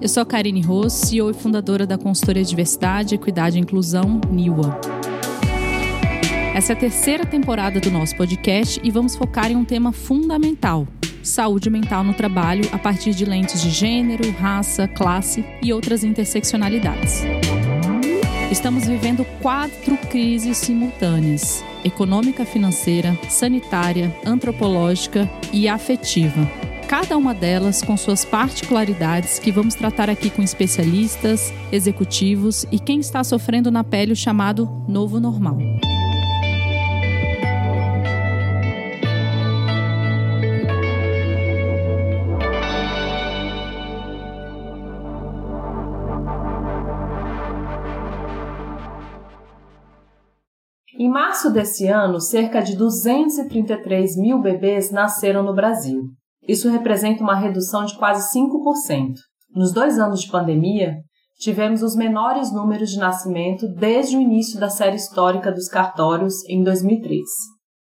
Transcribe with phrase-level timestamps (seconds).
[0.00, 4.80] Eu sou a Karine Ross, CEO e fundadora da consultoria Diversidade, Equidade e Inclusão, NIWA.
[6.54, 10.88] Essa é a terceira temporada do nosso podcast e vamos focar em um tema fundamental:
[11.22, 17.22] saúde mental no trabalho a partir de lentes de gênero, raça, classe e outras interseccionalidades.
[18.50, 26.69] Estamos vivendo quatro crises simultâneas: econômica, financeira, sanitária, antropológica e afetiva.
[26.90, 32.98] Cada uma delas com suas particularidades que vamos tratar aqui com especialistas, executivos e quem
[32.98, 35.56] está sofrendo na pele o chamado novo normal.
[50.98, 56.19] Em março desse ano, cerca de 233 mil bebês nasceram no Brasil.
[56.46, 59.14] Isso representa uma redução de quase 5%.
[59.54, 60.96] Nos dois anos de pandemia,
[61.38, 66.62] tivemos os menores números de nascimento desde o início da série histórica dos cartórios em
[66.62, 67.20] 2003.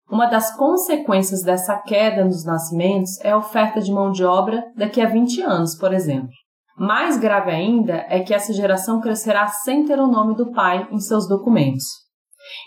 [0.09, 5.01] Uma das consequências dessa queda nos nascimentos é a oferta de mão de obra daqui
[5.01, 6.29] a 20 anos, por exemplo.
[6.75, 10.99] Mais grave ainda é que essa geração crescerá sem ter o nome do pai em
[10.99, 11.83] seus documentos.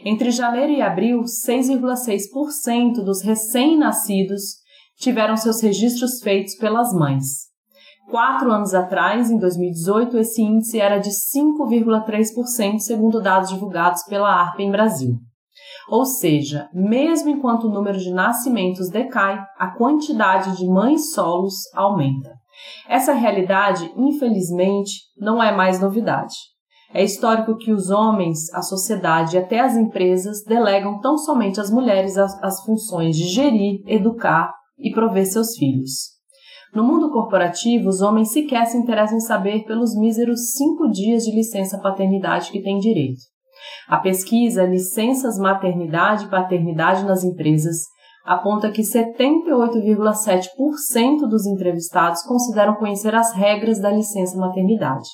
[0.05, 4.62] Entre janeiro e abril, 6,6% dos recém-nascidos
[5.03, 7.51] tiveram seus registros feitos pelas mães.
[8.09, 14.61] Quatro anos atrás, em 2018, esse índice era de 5,3%, segundo dados divulgados pela ARP
[14.61, 15.17] em Brasil.
[15.89, 22.33] Ou seja, mesmo enquanto o número de nascimentos decai, a quantidade de mães solos aumenta.
[22.89, 26.35] Essa realidade, infelizmente, não é mais novidade.
[26.95, 31.71] É histórico que os homens, a sociedade e até as empresas delegam tão somente às
[31.71, 36.13] mulheres as, as funções de gerir, educar e prover seus filhos.
[36.75, 41.35] No mundo corporativo, os homens sequer se interessam em saber pelos míseros cinco dias de
[41.35, 43.21] licença paternidade que têm direito.
[43.89, 47.77] A pesquisa Licenças Maternidade e Paternidade nas Empresas
[48.25, 55.09] aponta que 78,7% dos entrevistados consideram conhecer as regras da licença maternidade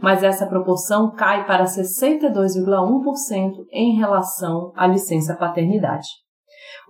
[0.00, 6.06] mas essa proporção cai para 62,1% em relação à licença paternidade.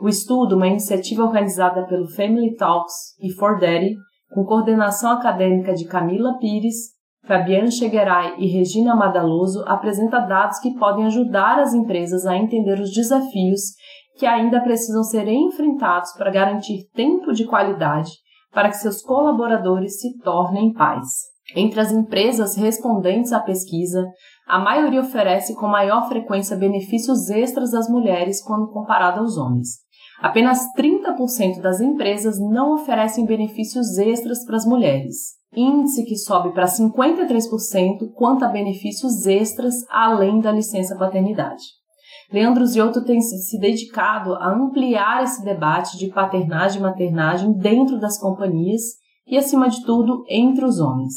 [0.00, 3.94] O estudo, uma iniciativa organizada pelo Family Talks e For Daddy,
[4.32, 6.94] com coordenação acadêmica de Camila Pires,
[7.26, 12.92] Fabiane Cheguerai e Regina Madaloso, apresenta dados que podem ajudar as empresas a entender os
[12.92, 13.60] desafios
[14.18, 18.10] que ainda precisam ser enfrentados para garantir tempo de qualidade
[18.56, 21.06] para que seus colaboradores se tornem pais.
[21.54, 24.02] Entre as empresas respondentes à pesquisa,
[24.48, 29.85] a maioria oferece com maior frequência benefícios extras às mulheres quando comparado aos homens.
[30.20, 36.66] Apenas 30% das empresas não oferecem benefícios extras para as mulheres, índice que sobe para
[36.66, 41.62] 53% quanto a benefícios extras além da licença paternidade.
[42.32, 48.18] Leandro Ziotto tem se dedicado a ampliar esse debate de paternagem e maternagem dentro das
[48.18, 48.82] companhias
[49.26, 51.14] e, acima de tudo, entre os homens.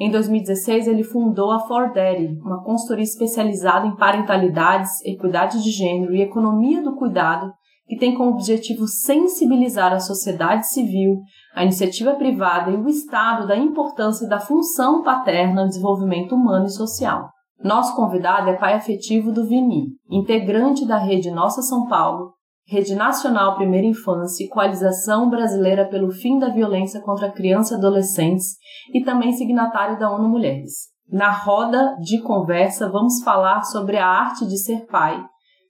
[0.00, 6.14] Em 2016, ele fundou a For Daddy, uma consultoria especializada em parentalidades, equidade de gênero
[6.14, 7.52] e economia do cuidado,
[7.86, 11.20] que tem como objetivo sensibilizar a sociedade civil,
[11.54, 16.72] a iniciativa privada e o Estado da importância da função paterna no desenvolvimento humano e
[16.72, 17.28] social.
[17.62, 22.32] Nosso convidado é pai afetivo do Vini, integrante da rede Nossa São Paulo,
[22.66, 28.56] Rede Nacional Primeira Infância e Coalização Brasileira pelo Fim da Violência contra Crianças e Adolescentes
[28.94, 30.92] e também signatário da ONU Mulheres.
[31.08, 35.22] Na roda de conversa, vamos falar sobre a arte de ser pai,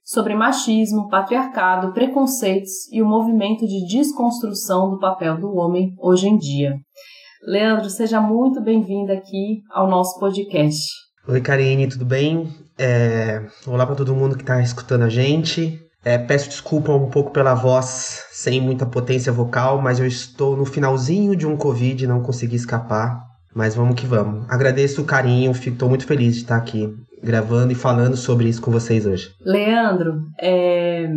[0.03, 6.37] sobre machismo, patriarcado, preconceitos e o movimento de desconstrução do papel do homem hoje em
[6.37, 6.75] dia.
[7.45, 10.81] Leandro, seja muito bem-vindo aqui ao nosso podcast.
[11.27, 12.53] Oi, Karine, tudo bem?
[12.77, 13.45] É...
[13.65, 15.79] Olá para todo mundo que está escutando a gente.
[16.03, 20.65] É, peço desculpa um pouco pela voz sem muita potência vocal, mas eu estou no
[20.65, 23.23] finalzinho de um Covid, não consegui escapar.
[23.55, 24.45] Mas vamos que vamos.
[24.49, 26.93] Agradeço o carinho, estou muito feliz de estar aqui
[27.23, 29.29] gravando e falando sobre isso com vocês hoje.
[29.45, 31.07] Leandro, é...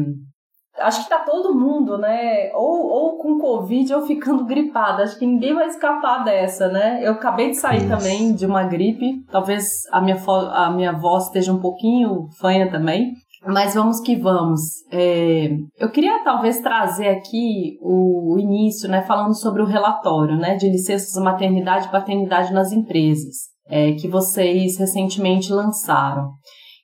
[0.79, 2.51] acho que tá todo mundo, né?
[2.55, 5.03] Ou, ou com Covid ou ficando gripado.
[5.03, 7.01] Acho que ninguém vai escapar dessa, né?
[7.03, 7.89] Eu acabei de sair isso.
[7.89, 9.25] também de uma gripe.
[9.31, 10.17] Talvez a minha,
[10.53, 13.13] a minha voz esteja um pouquinho fanha também.
[13.47, 14.61] Mas vamos que vamos.
[14.91, 20.69] É, eu queria talvez trazer aqui o início, né, falando sobre o relatório, né, de
[20.69, 23.37] licenças maternidade e paternidade nas empresas,
[23.69, 26.31] é, que vocês recentemente lançaram.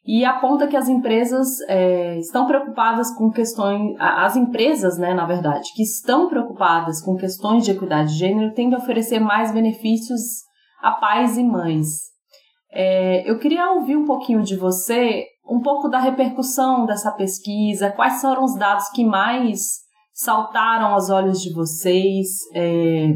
[0.04, 5.70] E aponta que as empresas é, estão preocupadas com questões, as empresas, né, na verdade,
[5.76, 10.42] que estão preocupadas com questões de equidade de gênero tendem a oferecer mais benefícios
[10.82, 11.86] a pais e mães.
[12.72, 18.20] É, eu queria ouvir um pouquinho de você, um pouco da repercussão dessa pesquisa, quais
[18.20, 19.60] foram os dados que mais
[20.12, 22.26] saltaram aos olhos de vocês?
[22.54, 23.08] É,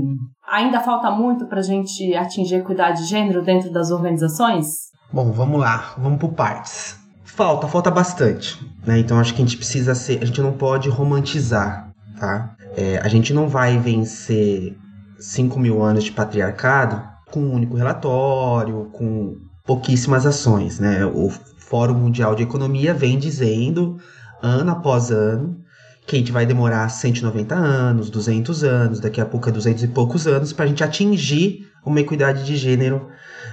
[0.50, 4.86] ainda falta muito para a gente atingir equidade de gênero dentro das organizações?
[5.12, 6.98] Bom, vamos lá, vamos por partes.
[7.24, 8.98] Falta, falta bastante, né?
[8.98, 12.54] Então acho que a gente precisa ser, a gente não pode romantizar, tá?
[12.76, 14.76] É, a gente não vai vencer
[15.18, 21.04] 5 mil anos de patriarcado com um único relatório, com pouquíssimas ações, né?
[21.04, 21.28] O
[21.58, 23.98] Fórum Mundial de Economia vem dizendo,
[24.42, 25.58] ano após ano,
[26.06, 29.88] que a gente vai demorar 190 anos, 200 anos, daqui a pouco é 200 e
[29.88, 33.08] poucos anos, para a gente atingir uma equidade de gênero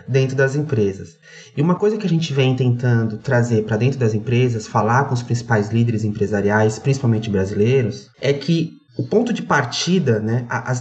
[0.07, 1.17] dentro das empresas.
[1.55, 5.13] E uma coisa que a gente vem tentando trazer para dentro das empresas, falar com
[5.13, 10.73] os principais líderes empresariais, principalmente brasileiros, é que o ponto de partida, né, a,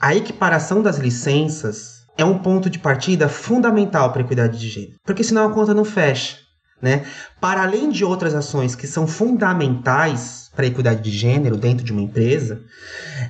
[0.00, 4.96] a equiparação das licenças é um ponto de partida fundamental para a equidade de gênero,
[5.04, 6.36] porque senão a conta não fecha.
[6.80, 7.04] Né?
[7.40, 11.92] Para além de outras ações que são fundamentais para a equidade de gênero dentro de
[11.92, 12.62] uma empresa,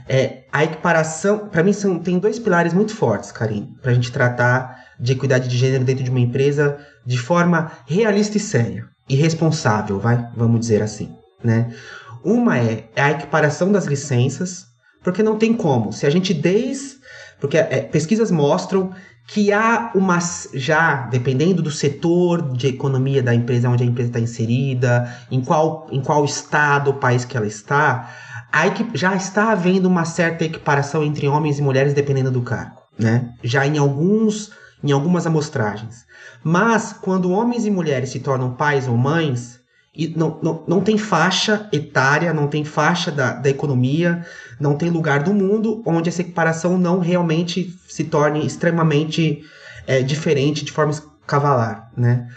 [0.09, 4.13] é, a equiparação, para mim, são, tem dois pilares muito fortes, Karine, para a gente
[4.13, 9.17] tratar de equidade de gênero dentro de uma empresa de forma realista e séria e
[9.17, 11.13] responsável, vai, vamos dizer assim,
[11.43, 11.75] né?
[12.23, 14.67] Uma é, é a equiparação das licenças,
[15.03, 15.93] porque não tem como.
[15.93, 17.01] Se a gente desde
[17.41, 18.93] porque é, pesquisas mostram
[19.27, 20.19] que há uma
[20.55, 25.87] já dependendo do setor de economia da empresa onde a empresa está inserida, em qual
[25.91, 28.11] em qual estado país que ela está,
[28.53, 32.83] aí que já está havendo uma certa equiparação entre homens e mulheres dependendo do cargo,
[32.99, 33.33] né?
[33.43, 34.51] Já em alguns
[34.83, 36.07] em algumas amostragens.
[36.43, 39.61] Mas quando homens e mulheres se tornam pais ou mães,
[39.95, 44.25] e não, não, não tem faixa etária, não tem faixa da, da economia,
[44.61, 49.43] não tem lugar do mundo onde essa equiparação não realmente se torne extremamente
[49.87, 50.93] é, diferente de forma
[51.27, 52.29] cavalar, né?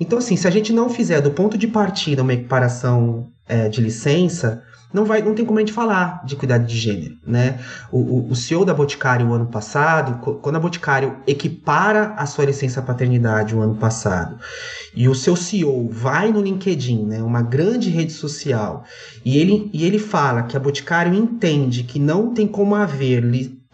[0.00, 3.80] Então, assim, se a gente não fizer do ponto de partida uma equiparação é, de
[3.80, 4.62] licença,
[4.92, 7.60] não vai, não tem como a gente falar de equidade de gênero, né?
[7.92, 12.46] O, o, o CEO da Boticário o ano passado, quando a Boticário equipara a sua
[12.46, 14.38] licença paternidade o ano passado,
[14.94, 18.84] e o seu CEO vai no LinkedIn, né, uma grande rede social,
[19.24, 23.22] e ele, e ele fala que a Boticário entende que não tem como haver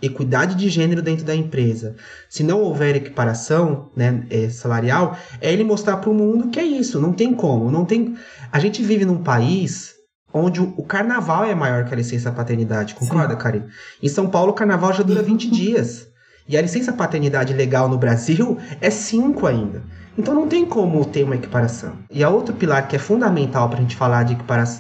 [0.02, 1.94] equidade de gênero dentro da empresa,
[2.28, 6.64] se não houver equiparação né, é, salarial, é ele mostrar para o mundo que é
[6.64, 8.14] isso, não tem como, não tem.
[8.50, 9.93] A gente vive num país
[10.34, 13.62] onde o, carnaval é maior que a licença paternidade, concorda, Karen?
[14.02, 16.08] Em São Paulo, o carnaval já dura 20 dias.
[16.48, 19.82] E a licença paternidade legal no Brasil é 5 ainda.
[20.18, 21.92] Então não tem como ter uma equiparação.
[22.10, 24.36] E a outro pilar que é fundamental para a gente falar de,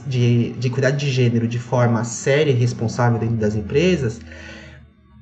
[0.06, 4.20] de, de equidade de gênero de forma séria e responsável dentro das empresas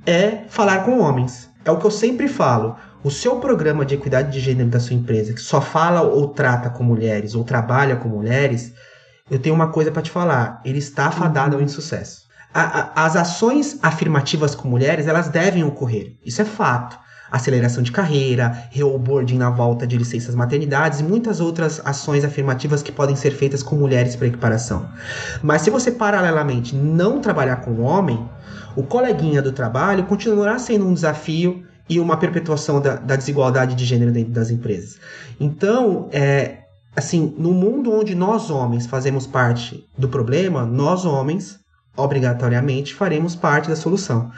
[0.04, 1.48] é falar com homens.
[1.64, 2.74] É o que eu sempre falo.
[3.04, 6.70] O seu programa de equidade de gênero da sua empresa, que só fala ou trata
[6.70, 8.72] com mulheres ou trabalha com mulheres,
[9.30, 10.60] eu tenho uma coisa para te falar.
[10.64, 11.66] Ele está fadado ao uhum.
[11.66, 12.22] insucesso.
[12.52, 16.16] A, a, as ações afirmativas com mulheres, elas devem ocorrer.
[16.24, 16.98] Isso é fato.
[17.30, 22.92] Aceleração de carreira, reoboarding na volta de licenças maternidades e muitas outras ações afirmativas que
[22.92, 24.86] podem ser feitas com mulheres para equiparação.
[25.42, 28.28] Mas se você paralelamente não trabalhar com o homem,
[28.76, 33.84] o coleguinha do trabalho continuará sendo um desafio e uma perpetuação da, da desigualdade de
[33.84, 34.98] gênero dentro das empresas.
[35.40, 36.61] Então, é,
[36.94, 41.58] assim, no mundo onde nós homens fazemos parte do problema, nós homens,
[41.96, 44.30] obrigatoriamente, faremos parte da solução.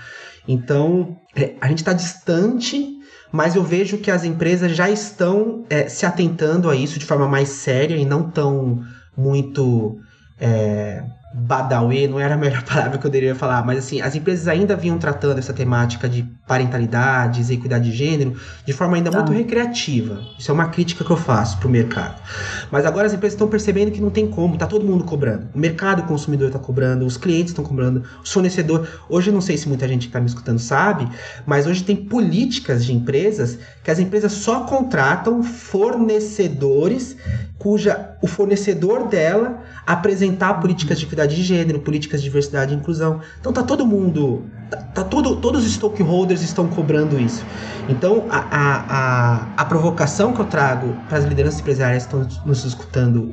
[0.47, 2.99] Então, é, a gente está distante,
[3.33, 7.27] mas eu vejo que as empresas já estão é, se atentando a isso de forma
[7.27, 8.83] mais séria e não tão
[9.17, 9.99] muito.
[10.41, 11.05] É,
[11.37, 14.77] Badawi não era a melhor palavra que eu deveria falar, mas assim, as empresas ainda
[14.77, 19.19] vinham tratando essa temática de parentalidade, equidade de gênero, de forma ainda tá.
[19.19, 20.21] muito recreativa.
[20.39, 22.23] Isso é uma crítica que eu faço pro mercado.
[22.71, 25.49] Mas agora as empresas estão percebendo que não tem como, tá todo mundo cobrando.
[25.53, 28.87] O mercado o consumidor está cobrando, os clientes estão cobrando, o fornecedor.
[29.09, 31.09] Hoje eu não sei se muita gente que está me escutando sabe,
[31.45, 37.17] mas hoje tem políticas de empresas que as empresas só contratam fornecedores
[37.59, 43.21] cuja o fornecedor dela apresentar políticas de equidade de gênero, políticas de diversidade e inclusão.
[43.41, 47.45] Então tá todo mundo, tá, tá todo, todos os stakeholders estão cobrando isso.
[47.89, 52.45] Então a, a, a, a provocação que eu trago para as lideranças empresariais que estão
[52.47, 53.31] nos escutando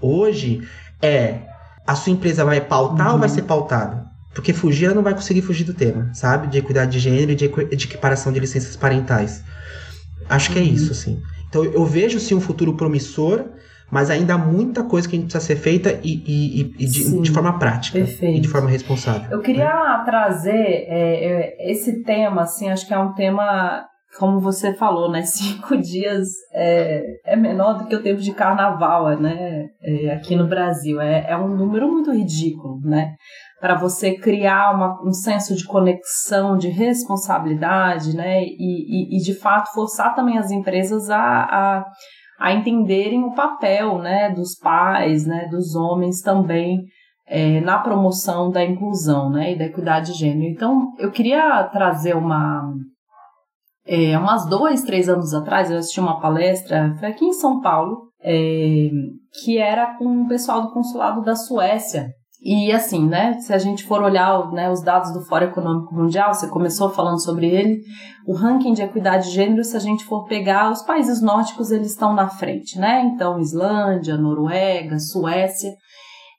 [0.00, 0.66] hoje
[1.00, 1.40] é
[1.86, 3.12] a sua empresa vai pautar uhum.
[3.14, 3.34] ou vai uhum.
[3.34, 4.06] ser pautada?
[4.34, 6.46] Porque fugir ela não vai conseguir fugir do tema, sabe?
[6.46, 9.44] De equidade de gênero e de, de equiparação de licenças parentais.
[10.28, 10.68] Acho que é uhum.
[10.68, 11.20] isso, assim.
[11.48, 13.44] Então eu vejo sim um futuro promissor,
[13.92, 17.20] mas ainda há muita coisa que a gente precisa ser feita e, e, e de,
[17.20, 18.38] de, forma prática perfeito.
[18.38, 19.30] e de forma responsável.
[19.30, 20.02] Eu queria né?
[20.06, 23.84] trazer é, é, esse tema, assim, acho que é um tema
[24.18, 25.20] como você falou, né?
[25.28, 29.66] Cinco dias é, é menor do que o tempo de carnaval, né?
[29.82, 30.98] É, aqui no Brasil.
[30.98, 33.14] É, é um número muito ridículo, né?
[33.60, 38.42] Para você criar uma, um senso de conexão, de responsabilidade, né?
[38.42, 41.84] E, e, e de fato forçar também as empresas a, a,
[42.42, 44.30] a entenderem o papel, né?
[44.30, 45.46] Dos pais, né?
[45.48, 46.84] Dos homens também.
[47.24, 50.52] É, na promoção da inclusão né, e da equidade de gênero.
[50.52, 52.74] Então, eu queria trazer uma,
[53.86, 58.08] é, umas dois, três anos atrás, eu assisti uma palestra, foi aqui em São Paulo,
[58.20, 58.90] é,
[59.42, 62.10] que era com o pessoal do consulado da Suécia.
[62.44, 66.34] E assim, né, se a gente for olhar né, os dados do Fórum Econômico Mundial,
[66.34, 67.82] você começou falando sobre ele,
[68.26, 71.92] o ranking de equidade de gênero, se a gente for pegar, os países nórdicos, eles
[71.92, 73.02] estão na frente, né?
[73.04, 75.72] Então, Islândia, Noruega, Suécia.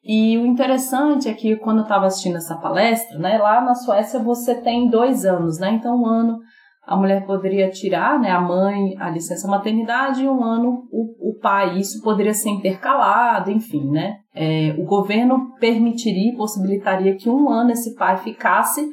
[0.04, 4.20] E o interessante é que quando eu estava assistindo essa palestra, né, lá na Suécia
[4.20, 5.72] você tem dois anos, né?
[5.72, 6.40] Então, um ano
[6.86, 11.40] a mulher poderia tirar, né, a mãe, a licença maternidade e um ano o, o
[11.40, 11.78] pai.
[11.78, 14.18] Isso poderia ser intercalado, enfim, né?
[14.36, 18.86] É, o governo permitiria, possibilitaria que um ano esse pai ficasse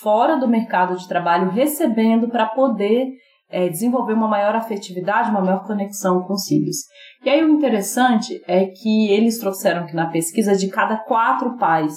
[0.00, 3.08] fora do mercado de trabalho, recebendo para poder
[3.50, 6.76] é, desenvolver uma maior afetividade, uma maior conexão com os filhos.
[7.22, 11.94] E aí o interessante é que eles trouxeram que na pesquisa de cada quatro pais,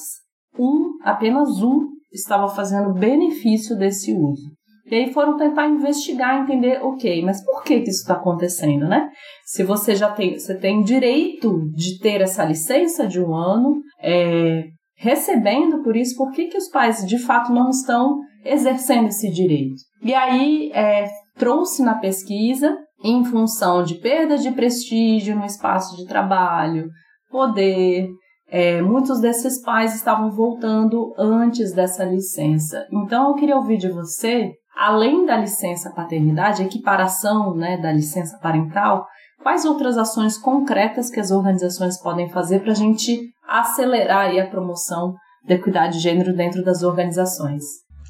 [0.60, 4.57] um, apenas um, estava fazendo benefício desse uso.
[4.90, 9.10] E aí foram tentar investigar, entender, ok, mas por que, que isso está acontecendo, né?
[9.46, 14.64] Se você já tem, você tem direito de ter essa licença de um ano, é,
[14.96, 19.76] recebendo por isso, por que, que os pais de fato não estão exercendo esse direito?
[20.02, 26.08] E aí é, trouxe na pesquisa, em função de perda de prestígio no espaço de
[26.08, 26.90] trabalho,
[27.30, 28.10] poder,
[28.50, 32.88] é, muitos desses pais estavam voltando antes dessa licença.
[32.92, 38.38] Então eu queria ouvir de você além da licença paternidade, a equiparação né, da licença
[38.38, 39.08] parental,
[39.42, 45.16] quais outras ações concretas que as organizações podem fazer para a gente acelerar a promoção
[45.48, 47.64] da equidade de gênero dentro das organizações?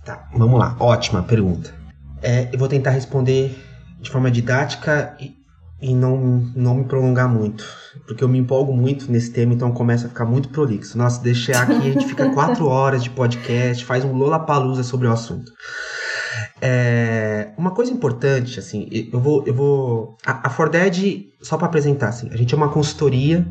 [0.03, 0.75] Tá, vamos lá.
[0.79, 1.73] Ótima pergunta.
[2.21, 3.55] É, eu vou tentar responder
[4.01, 5.35] de forma didática e,
[5.81, 6.17] e não,
[6.55, 7.63] não me prolongar muito,
[8.07, 10.97] porque eu me empolgo muito nesse tema, então começa a ficar muito prolixo.
[10.97, 15.11] Nossa, deixar aqui, a gente fica quatro horas de podcast, faz um Lollapalooza sobre o
[15.11, 15.51] assunto.
[16.61, 19.43] É, uma coisa importante, assim, eu vou.
[19.45, 23.45] Eu vou a, a Forded, só para apresentar, assim, a gente é uma consultoria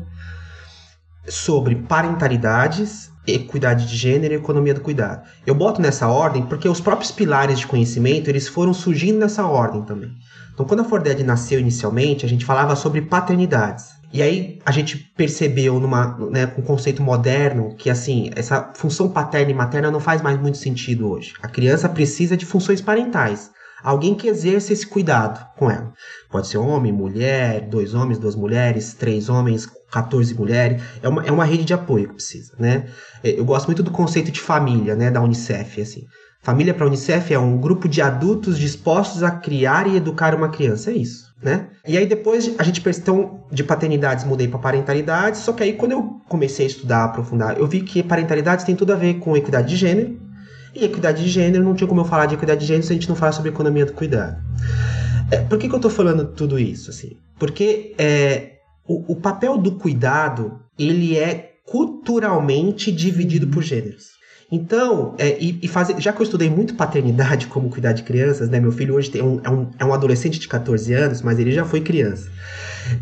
[1.27, 5.27] sobre parentalidades, equidade de gênero e economia do cuidado.
[5.45, 9.83] Eu boto nessa ordem porque os próprios pilares de conhecimento eles foram surgindo nessa ordem
[9.83, 10.11] também.
[10.53, 13.96] Então, quando a Forded nasceu inicialmente, a gente falava sobre paternidades.
[14.11, 19.51] E aí a gente percebeu numa, né, um conceito moderno que assim, essa função paterna
[19.51, 21.33] e materna não faz mais muito sentido hoje.
[21.41, 23.51] A criança precisa de funções parentais.
[23.83, 25.93] Alguém que exerça esse cuidado com ela.
[26.31, 30.81] Pode ser homem, mulher, dois homens, duas mulheres, três homens, 14 mulheres.
[31.01, 32.87] É uma, é uma rede de apoio que precisa, né?
[33.23, 36.05] É, eu gosto muito do conceito de família, né, da Unicef, assim.
[36.41, 40.49] Família para a Unicef é um grupo de adultos dispostos a criar e educar uma
[40.49, 40.89] criança.
[40.91, 41.67] É isso né?
[41.87, 45.91] E aí depois a gente então de paternidades mudei para parentalidade, só que aí quando
[45.91, 49.69] eu comecei a estudar, aprofundar, eu vi que parentalidades tem tudo a ver com equidade
[49.69, 50.19] de gênero.
[50.75, 52.95] E equidade de gênero não tinha como eu falar de equidade de gênero se a
[52.95, 54.37] gente não falar sobre economia do cuidado.
[55.31, 57.17] É, por que, que eu estou falando tudo isso assim?
[57.39, 64.16] Porque é, o, o papel do cuidado ele é culturalmente dividido por gêneros.
[64.51, 68.59] Então, é, e, e já que eu estudei muito paternidade, como cuidar de crianças, né?
[68.59, 71.51] Meu filho hoje tem um, é, um, é um adolescente de 14 anos, mas ele
[71.51, 72.31] já foi criança.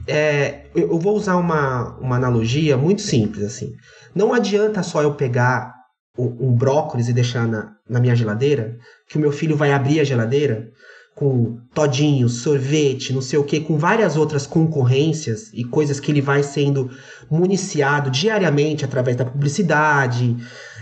[0.08, 3.74] É, eu vou usar uma, uma analogia muito simples, assim.
[4.14, 5.76] Não adianta só eu pegar
[6.18, 10.00] um, um brócolis e deixar na, na minha geladeira, que o meu filho vai abrir
[10.00, 10.70] a geladeira
[11.16, 16.20] com todinho, sorvete, não sei o que, com várias outras concorrências e coisas que ele
[16.20, 16.92] vai sendo
[17.32, 20.36] municiado diariamente através da publicidade,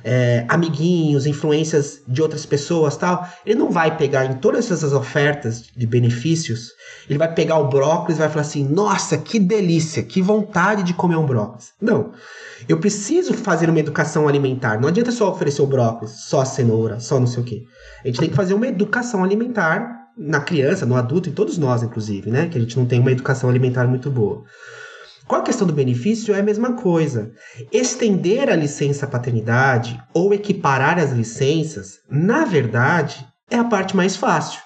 [0.03, 5.63] é, amiguinhos, influências de outras pessoas tal, ele não vai pegar em todas essas ofertas
[5.75, 6.71] de benefícios,
[7.09, 10.93] ele vai pegar o brócolis e vai falar assim: nossa, que delícia, que vontade de
[10.93, 11.71] comer um brócolis.
[11.81, 12.11] Não.
[12.67, 14.79] Eu preciso fazer uma educação alimentar.
[14.79, 17.63] Não adianta só oferecer o brócolis, só a cenoura, só não sei o quê.
[18.03, 21.83] A gente tem que fazer uma educação alimentar na criança, no adulto e todos nós,
[21.83, 22.47] inclusive, né?
[22.47, 24.43] Que a gente não tem uma educação alimentar muito boa.
[25.27, 27.31] Com a questão do benefício é a mesma coisa.
[27.71, 34.61] Estender a licença paternidade ou equiparar as licenças, na verdade, é a parte mais fácil.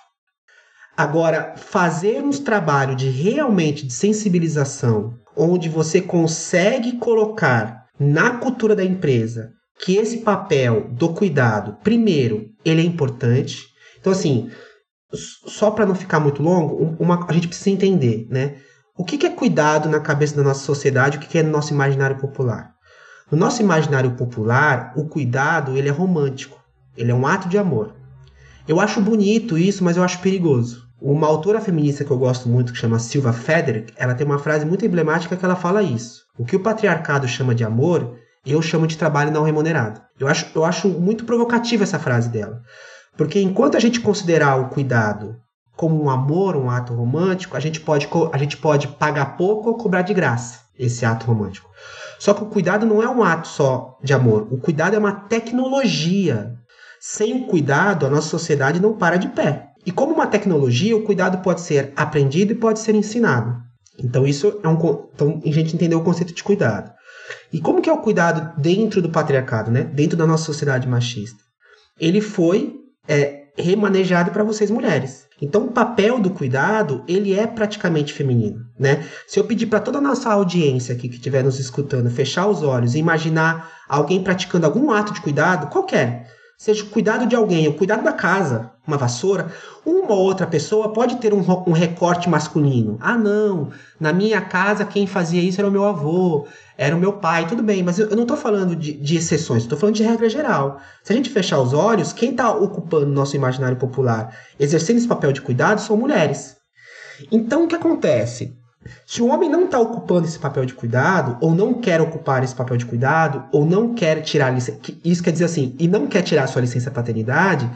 [0.96, 9.52] Agora, fazermos trabalho de realmente de sensibilização, onde você consegue colocar na cultura da empresa
[9.80, 13.64] que esse papel do cuidado, primeiro, ele é importante.
[14.00, 14.50] Então, assim,
[15.14, 18.56] só para não ficar muito longo, uma, a gente precisa entender, né?
[19.00, 21.72] O que, é cuidado na cabeça da nossa sociedade, o que, que é no nosso
[21.72, 22.72] imaginário popular?
[23.32, 26.60] No nosso imaginário popular, o cuidado ele é romântico,
[26.98, 27.94] ele é um ato de amor.
[28.68, 30.88] Eu acho bonito isso, mas eu acho perigoso.
[31.00, 34.66] Uma autora feminista que eu gosto muito, que chama Silva Federick, ela tem uma frase
[34.66, 36.24] muito emblemática que ela fala isso.
[36.36, 40.02] O que o patriarcado chama de amor, eu chamo de trabalho não remunerado.
[40.20, 42.64] Eu acho, eu acho muito provocativa essa frase dela.
[43.16, 45.36] Porque enquanto a gente considerar o cuidado
[45.78, 49.78] como um amor, um ato romântico, a gente pode, a gente pode pagar pouco ou
[49.78, 51.70] cobrar de graça esse ato romântico.
[52.20, 54.48] Só que o cuidado não é um ato só de amor.
[54.52, 56.56] O cuidado é uma tecnologia.
[57.00, 59.68] Sem o cuidado, a nossa sociedade não para de pé.
[59.86, 63.56] E como uma tecnologia, o cuidado pode ser aprendido e pode ser ensinado.
[64.00, 64.74] Então isso é um
[65.14, 66.92] então a gente entendeu o conceito de cuidado.
[67.54, 69.84] E como que é o cuidado dentro do patriarcado, né?
[69.84, 71.40] Dentro da nossa sociedade machista?
[72.00, 72.76] Ele foi
[73.08, 75.28] é, remanejado para vocês mulheres.
[75.42, 79.06] Então o papel do cuidado, ele é praticamente feminino, né?
[79.28, 82.64] Se eu pedir para toda a nossa audiência aqui que estiver nos escutando fechar os
[82.64, 87.68] olhos e imaginar alguém praticando algum ato de cuidado, qualquer, seja o cuidado de alguém,
[87.68, 89.52] o cuidado da casa, uma vassoura,
[89.88, 92.98] uma ou outra pessoa pode ter um, um, recorte masculino.
[93.00, 96.46] Ah, não, na minha casa quem fazia isso era o meu avô,
[96.78, 99.64] era o meu pai, tudo bem, mas eu, eu não estou falando de, de exceções,
[99.64, 100.82] estou falando de regra geral.
[101.02, 105.32] Se a gente fechar os olhos, quem está ocupando nosso imaginário popular, exercendo esse papel
[105.32, 106.58] de cuidado, são mulheres.
[107.32, 108.54] Então, o que acontece?
[109.06, 112.56] Se o homem não está ocupando esse papel de cuidado, ou não quer ocupar esse
[112.56, 116.22] papel de cuidado, ou não quer tirar licença, isso quer dizer assim, e não quer
[116.22, 117.70] tirar sua licença paternidade,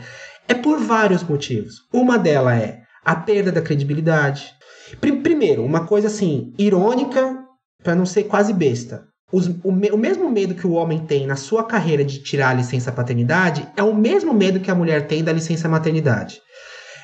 [0.52, 1.76] é por vários motivos.
[1.94, 4.52] Uma delas é a perda da credibilidade.
[5.00, 7.40] Primeiro, uma coisa assim, irônica,
[7.82, 9.06] para não ser quase besta.
[9.32, 12.54] Os, o, o, mesmo medo que o homem tem na sua carreira de tirar a
[12.54, 16.42] licença paternidade é o mesmo medo que a mulher tem da licença maternidade.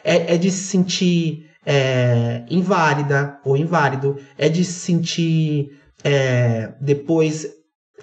[0.03, 5.69] É, é de se sentir é, inválida ou inválido, é de se sentir
[6.03, 7.47] é, depois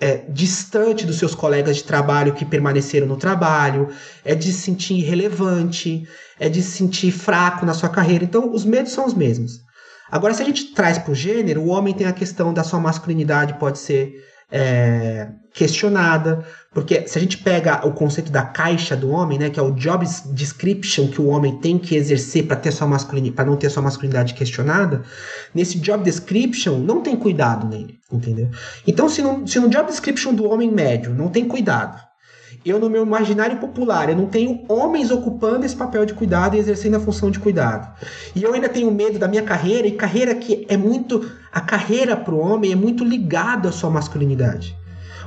[0.01, 3.89] é, distante dos seus colegas de trabalho que permaneceram no trabalho,
[4.25, 6.07] é de se sentir irrelevante,
[6.39, 8.25] é de se sentir fraco na sua carreira.
[8.25, 9.61] Então, os medos são os mesmos.
[10.11, 12.81] Agora, se a gente traz para o gênero, o homem tem a questão da sua
[12.81, 14.15] masculinidade pode ser
[14.57, 19.59] é, questionada, porque se a gente pega o conceito da caixa do homem, né, que
[19.59, 23.45] é o job description que o homem tem que exercer para ter sua masculinidade, para
[23.47, 25.03] não ter sua masculinidade questionada,
[25.53, 28.49] nesse job description não tem cuidado nele, entendeu?
[28.87, 32.01] Então, se no, se no job description do homem médio não tem cuidado,
[32.65, 36.59] eu no meu imaginário popular, eu não tenho homens ocupando esse papel de cuidado e
[36.59, 37.89] exercendo a função de cuidado.
[38.35, 41.31] E eu ainda tenho medo da minha carreira, e carreira que é muito.
[41.53, 44.77] A carreira para o homem é muito ligada à sua masculinidade.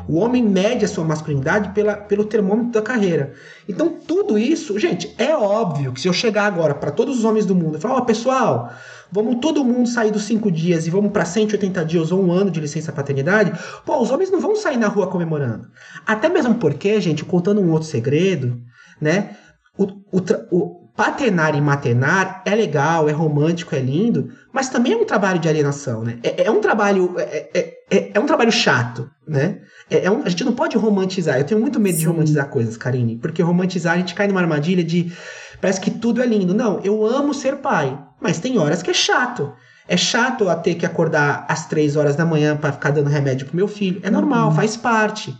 [0.08, 3.34] O homem mede a sua masculinidade pela, pelo termômetro da carreira.
[3.68, 7.46] Então, tudo isso, gente, é óbvio que se eu chegar agora para todos os homens
[7.46, 8.72] do mundo e falar, ó, oh, pessoal,
[9.12, 12.52] vamos todo mundo sair dos cinco dias e vamos para 180 dias ou um ano
[12.52, 13.52] de licença paternidade,
[13.86, 15.68] pô, os homens não vão sair na rua comemorando.
[16.06, 18.60] Até mesmo porque, gente, contando um outro segredo,
[19.00, 19.38] né?
[19.78, 24.98] O, o, o paternar e maternar é legal, é romântico, é lindo, mas também é
[24.98, 26.18] um trabalho de alienação, né?
[26.24, 29.60] É, é um trabalho é, é, é, é, um trabalho chato, né?
[29.92, 31.38] É, é, um, a gente não pode romantizar.
[31.38, 32.02] Eu tenho muito medo Sim.
[32.02, 35.14] de romantizar coisas, Karine, porque romantizar a gente cai numa armadilha de
[35.62, 36.56] parece que tudo é lindo.
[36.56, 39.54] Não, eu amo ser pai, mas tem horas que é chato.
[39.88, 43.48] É chato a ter que acordar às três horas da manhã para ficar dando remédio
[43.48, 44.02] pro meu filho.
[44.04, 44.56] É normal, uhum.
[44.56, 45.36] faz parte.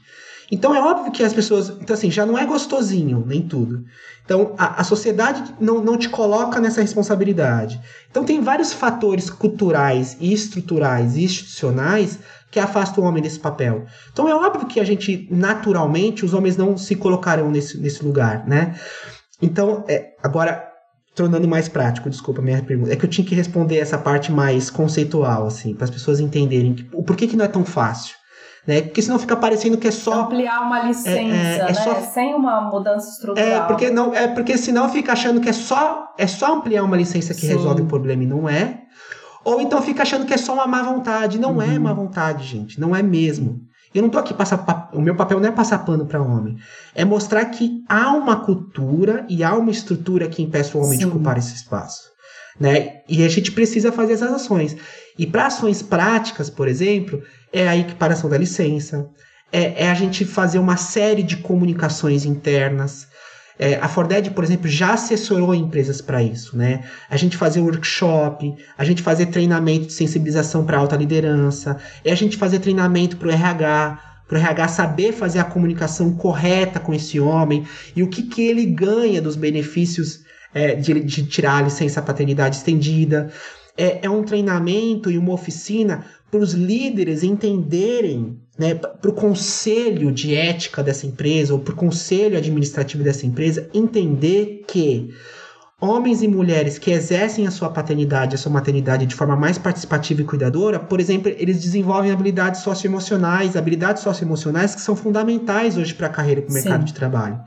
[0.50, 1.70] Então é óbvio que as pessoas.
[1.82, 3.84] Então, assim, já não é gostosinho, nem tudo.
[4.24, 7.80] Então a, a sociedade não, não te coloca nessa responsabilidade.
[8.10, 13.86] Então tem vários fatores culturais e estruturais e institucionais que afastam o homem desse papel.
[14.12, 18.48] Então é óbvio que a gente, naturalmente, os homens não se colocarão nesse, nesse lugar,
[18.48, 18.76] né?
[19.42, 20.67] Então, é, agora,
[21.18, 24.32] tornando mais prático, desculpa a minha pergunta, é que eu tinha que responder essa parte
[24.32, 28.16] mais conceitual, assim, para as pessoas entenderem que, o porquê que não é tão fácil.
[28.68, 28.82] Né?
[28.82, 31.74] Porque senão fica parecendo que é só ampliar uma licença, é, é, é né?
[31.74, 33.48] Só, sem uma mudança estrutural.
[33.48, 36.98] É porque não é porque senão fica achando que é só é só ampliar uma
[36.98, 37.48] licença que Sim.
[37.48, 38.82] resolve o problema e não é.
[39.46, 41.76] Ou então fica achando que é só uma má vontade, não é uhum.
[41.76, 43.62] é má vontade, gente, não é mesmo.
[43.98, 46.56] Eu não tô aqui passar o meu papel não é passar pano para homem,
[46.94, 51.06] é mostrar que há uma cultura e há uma estrutura que impeça o homem Sim.
[51.06, 52.12] de ocupar esse espaço,
[52.60, 53.02] né?
[53.10, 54.78] E a gente precisa fazer essas ações.
[55.18, 59.10] E para ações práticas, por exemplo, é a equiparação da licença,
[59.52, 63.08] é, é a gente fazer uma série de comunicações internas,
[63.60, 66.84] é, a Forded, por exemplo, já assessorou empresas para isso, né?
[67.10, 72.16] A gente fazer workshop, a gente fazer treinamento de sensibilização para alta liderança, é a
[72.16, 76.94] gente fazer treinamento para o RH, para o RH saber fazer a comunicação correta com
[76.94, 77.66] esse homem
[77.96, 80.22] e o que, que ele ganha dos benefícios
[80.54, 83.32] é, de, de, tirar a licença paternidade estendida.
[83.76, 90.12] É, é um treinamento e uma oficina para os líderes entenderem, né, para o conselho
[90.12, 95.14] de ética dessa empresa ou para o conselho administrativo dessa empresa entender que
[95.80, 100.22] homens e mulheres que exercem a sua paternidade, a sua maternidade de forma mais participativa
[100.22, 106.08] e cuidadora, por exemplo, eles desenvolvem habilidades socioemocionais, habilidades socioemocionais que são fundamentais hoje para
[106.08, 107.40] a carreira e para o mercado de trabalho.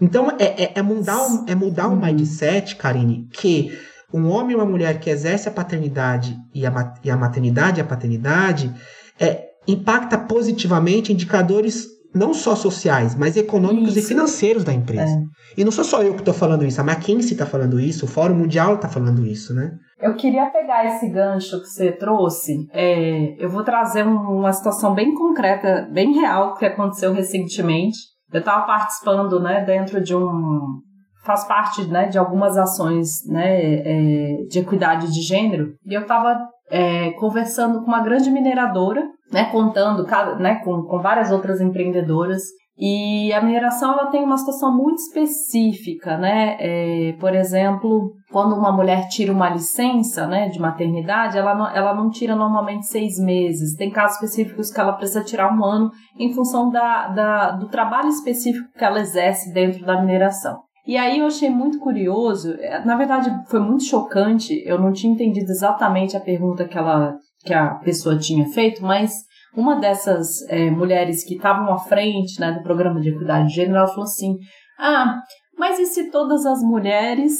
[0.00, 3.78] Então, é, é, é mudar, um, é mudar um mindset, Karine, que
[4.12, 7.82] um homem e uma mulher que exerce a paternidade e a, e a maternidade e
[7.82, 8.72] a paternidade
[9.20, 14.06] é, impacta positivamente indicadores não só sociais, mas econômicos isso.
[14.06, 15.12] e financeiros da empresa.
[15.12, 15.60] É.
[15.60, 18.08] E não sou só eu que estou falando isso, a McKinsey está falando isso, o
[18.08, 19.72] Fórum Mundial está falando isso, né?
[20.00, 22.66] Eu queria pegar esse gancho que você trouxe.
[22.72, 27.96] É, eu vou trazer uma situação bem concreta, bem real, que aconteceu recentemente.
[28.32, 30.80] Eu estava participando, né, dentro de um
[31.24, 36.38] faz parte né, de algumas ações né, é, de equidade de gênero, e eu estava
[36.70, 39.02] é, conversando com uma grande mineradora,
[39.32, 40.06] né, contando
[40.38, 42.42] né, com, com várias outras empreendedoras,
[42.78, 46.58] e a mineração ela tem uma situação muito específica, né?
[46.60, 51.94] É, por exemplo, quando uma mulher tira uma licença né, de maternidade, ela não, ela
[51.94, 53.74] não tira normalmente seis meses.
[53.76, 58.08] Tem casos específicos que ela precisa tirar um ano em função da, da, do trabalho
[58.08, 60.65] específico que ela exerce dentro da mineração.
[60.86, 65.12] E aí eu achei muito curioso, é, na verdade foi muito chocante, eu não tinha
[65.12, 69.12] entendido exatamente a pergunta que, ela, que a pessoa tinha feito, mas
[69.56, 73.78] uma dessas é, mulheres que estavam à frente né, do programa de equidade de gênero,
[73.78, 74.36] ela falou assim,
[74.78, 75.16] ah,
[75.58, 77.36] mas e se todas as mulheres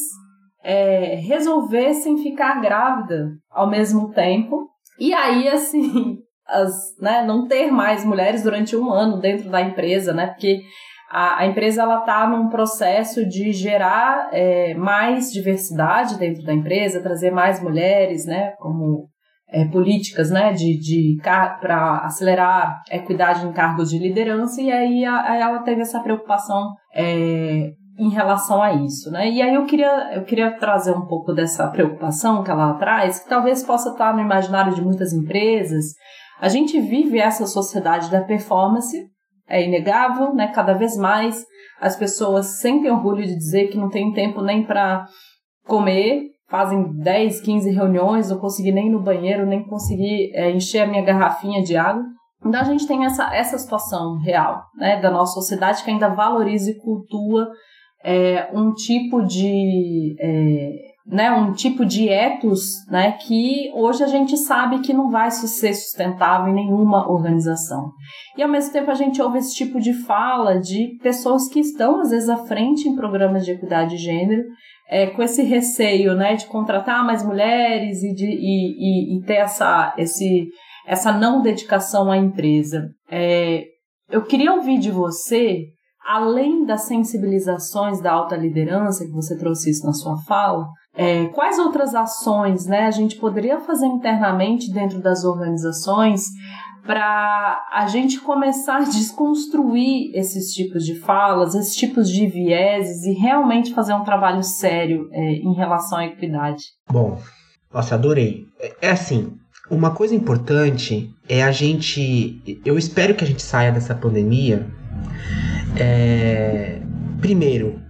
[0.64, 4.68] é, resolvessem ficar grávida ao mesmo tempo?
[4.98, 10.12] E aí, assim, as, né, não ter mais mulheres durante um ano dentro da empresa,
[10.12, 10.28] né?
[10.28, 10.62] Porque
[11.10, 17.02] a, a empresa ela está num processo de gerar é, mais diversidade dentro da empresa,
[17.02, 19.08] trazer mais mulheres, né, como
[19.48, 25.04] é, políticas, né, de, de para acelerar a equidade em cargos de liderança e aí
[25.04, 29.30] a, ela teve essa preocupação é, em relação a isso, né?
[29.30, 33.28] E aí eu queria, eu queria trazer um pouco dessa preocupação que ela traz, que
[33.28, 35.94] talvez possa estar no imaginário de muitas empresas.
[36.38, 39.08] A gente vive essa sociedade da performance,
[39.48, 40.48] é inegável, né?
[40.48, 41.44] Cada vez mais
[41.80, 45.06] as pessoas sentem orgulho de dizer que não tem tempo nem para
[45.66, 50.82] comer, fazem 10, 15 reuniões, não consegui nem ir no banheiro, nem conseguir é, encher
[50.82, 52.04] a minha garrafinha de água.
[52.44, 56.70] Então a gente tem essa, essa situação real né, da nossa sociedade que ainda valoriza
[56.70, 57.48] e cultua
[58.04, 60.70] é, um tipo de é,
[61.06, 65.72] né, um tipo de ethos né, que hoje a gente sabe que não vai ser
[65.72, 67.92] sustentável em nenhuma organização.
[68.36, 72.00] E ao mesmo tempo a gente ouve esse tipo de fala de pessoas que estão
[72.00, 74.42] às vezes à frente em programas de equidade de gênero,
[74.88, 79.36] é, com esse receio né, de contratar mais mulheres e, de, e, e, e ter
[79.36, 80.48] essa, esse,
[80.86, 82.88] essa não dedicação à empresa.
[83.10, 83.64] É,
[84.10, 85.64] eu queria ouvir de você,
[86.04, 90.66] além das sensibilizações da alta liderança, que você trouxe isso na sua fala,
[90.96, 96.22] é, quais outras ações né, a gente poderia fazer internamente dentro das organizações
[96.86, 103.12] para a gente começar a desconstruir esses tipos de falas, esses tipos de vieses e
[103.12, 106.62] realmente fazer um trabalho sério é, em relação à equidade?
[106.90, 107.18] Bom,
[107.74, 108.46] nossa, adorei.
[108.58, 109.36] É, é assim,
[109.70, 112.40] uma coisa importante é a gente.
[112.64, 114.66] Eu espero que a gente saia dessa pandemia.
[115.78, 116.80] É,
[117.20, 117.80] primeiro,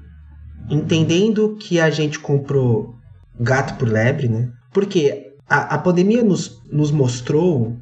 [0.71, 2.96] entendendo que a gente comprou
[3.38, 4.49] gato por lebre, né?
[4.72, 7.77] Porque a, a pandemia nos, nos mostrou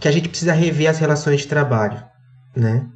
[0.00, 2.02] que a gente precisa rever as relações de trabalho,
[2.54, 2.86] né?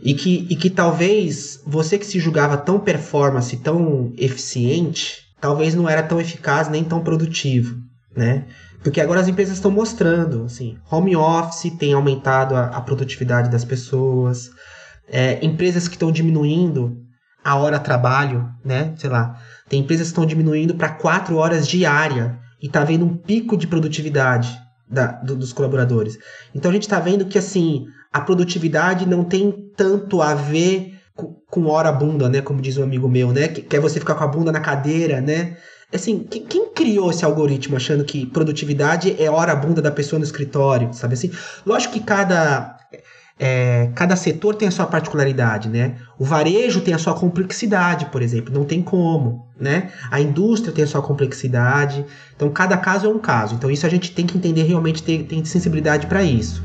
[0.00, 5.88] E que, e que talvez você que se julgava tão performance, tão eficiente, talvez não
[5.88, 7.76] era tão eficaz nem tão produtivo,
[8.16, 8.44] né?
[8.82, 13.64] Porque agora as empresas estão mostrando, assim, home office tem aumentado a, a produtividade das
[13.64, 14.50] pessoas,
[15.08, 16.96] é, empresas que estão diminuindo
[17.44, 18.94] a hora trabalho, né?
[18.96, 23.16] Sei lá, tem empresas que estão diminuindo para quatro horas diária e tá vendo um
[23.16, 26.18] pico de produtividade da, do, dos colaboradores.
[26.54, 31.36] Então a gente está vendo que assim a produtividade não tem tanto a ver com,
[31.50, 32.40] com hora bunda, né?
[32.40, 33.48] Como diz um amigo meu, né?
[33.48, 35.56] Que, que é você ficar com a bunda na cadeira, né?
[35.92, 40.24] Assim, quem, quem, criou esse algoritmo achando que produtividade é hora bunda da pessoa no
[40.24, 41.30] escritório, sabe assim?
[41.66, 42.76] Lógico que cada
[43.38, 45.96] é, cada setor tem a sua particularidade, né?
[46.18, 49.90] O varejo tem a sua complexidade, por exemplo, não tem como, né?
[50.10, 53.54] A indústria tem a sua complexidade, então cada caso é um caso.
[53.54, 56.62] Então isso a gente tem que entender realmente, tem, tem sensibilidade para isso.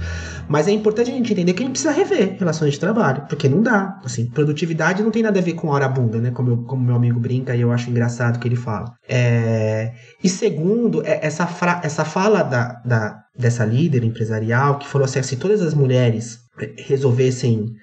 [0.47, 3.47] Mas é importante a gente entender que a gente precisa rever relações de trabalho, porque
[3.47, 3.99] não dá.
[4.03, 6.31] Assim, produtividade não tem nada a ver com hora bunda, né?
[6.31, 8.93] Como, eu, como meu amigo brinca e eu acho engraçado que ele fala.
[9.07, 9.93] É...
[10.23, 11.79] E segundo, é essa, fra...
[11.83, 16.39] essa fala da, da, dessa líder empresarial que falou assim: se todas as mulheres
[16.77, 17.73] resolvessem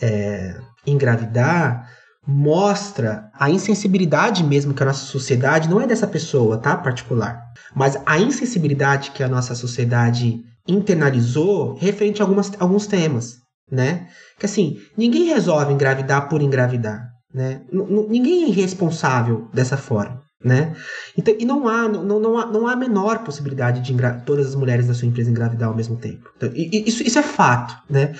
[0.00, 1.88] é, engravidar,
[2.26, 6.76] mostra a insensibilidade mesmo que a nossa sociedade, não é dessa pessoa, tá?
[6.76, 7.42] Particular,
[7.74, 13.38] mas a insensibilidade que a nossa sociedade internalizou referente a algumas, alguns temas,
[13.70, 14.08] né?
[14.38, 17.62] Que assim, ninguém resolve engravidar por engravidar, né?
[17.72, 20.74] N ninguém é irresponsável dessa forma né?
[21.16, 24.54] Então, e não há, não, não, há, não há a menor possibilidade de todas as
[24.54, 26.30] mulheres da sua empresa engravidar ao mesmo tempo.
[26.36, 28.14] Então, e, isso, isso é fato, né?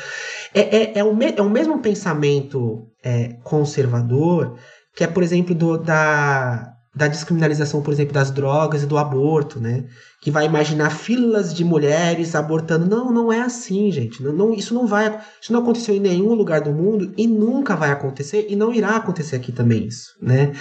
[0.55, 4.57] É, é, é, o, me, é o mesmo pensamento é, conservador
[4.95, 9.59] que é, por exemplo, do, da, da descriminalização, por exemplo, das drogas e do aborto,
[9.59, 9.87] né?
[10.20, 12.85] Que vai imaginar filas de mulheres abortando.
[12.85, 14.22] Não, não é assim, gente.
[14.22, 15.18] Não, não, isso não vai.
[15.40, 18.96] Isso não aconteceu em nenhum lugar do mundo e nunca vai acontecer e não irá
[18.96, 20.52] acontecer aqui também isso, né?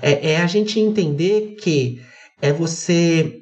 [0.00, 2.00] É, é a gente entender que
[2.40, 3.40] é você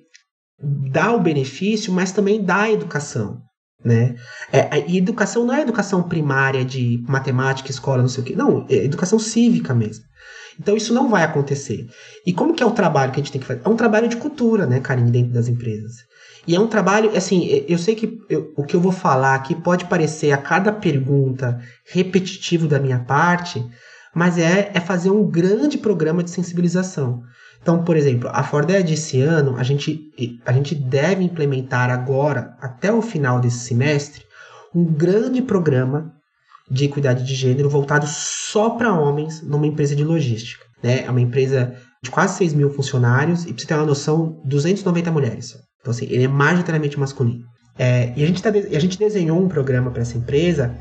[0.61, 3.41] dar o benefício, mas também dar a educação.
[3.85, 4.15] Né?
[4.53, 8.37] É, educação não é educação primária de matemática, escola, não sei o quê.
[8.37, 10.05] Não, é educação cívica mesmo.
[10.59, 11.87] Então isso não vai acontecer.
[12.27, 13.63] E como que é o trabalho que a gente tem que fazer?
[13.65, 16.05] É um trabalho de cultura, né, Karine, dentro das empresas.
[16.47, 19.55] E é um trabalho, assim, eu sei que eu, o que eu vou falar aqui
[19.55, 23.65] pode parecer a cada pergunta repetitivo da minha parte,
[24.15, 27.23] mas é, é fazer um grande programa de sensibilização.
[27.63, 30.11] Então, por exemplo, a Forded esse ano, a gente,
[30.45, 34.25] a gente deve implementar agora, até o final desse semestre,
[34.75, 36.13] um grande programa
[36.71, 40.65] de equidade de gênero voltado só para homens numa empresa de logística.
[40.83, 41.05] Né?
[41.05, 45.11] É uma empresa de quase 6 mil funcionários e, para você ter uma noção, 290
[45.11, 45.55] mulheres.
[45.81, 47.45] Então, assim, ele é majoritariamente masculino.
[47.79, 50.77] É, e a gente, tá, a gente desenhou um programa para essa empresa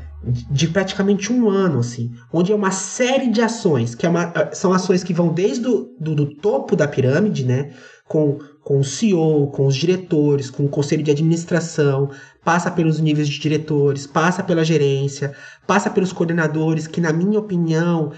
[0.50, 4.72] de, praticamente um ano, assim, onde é uma série de ações, que é uma, são
[4.72, 7.72] ações que vão desde o do, do topo da pirâmide, né,
[8.06, 12.10] com, com o CEO, com os diretores, com o conselho de administração,
[12.44, 15.32] passa pelos níveis de diretores, passa pela gerência,
[15.66, 18.12] passa pelos coordenadores, que, na minha opinião,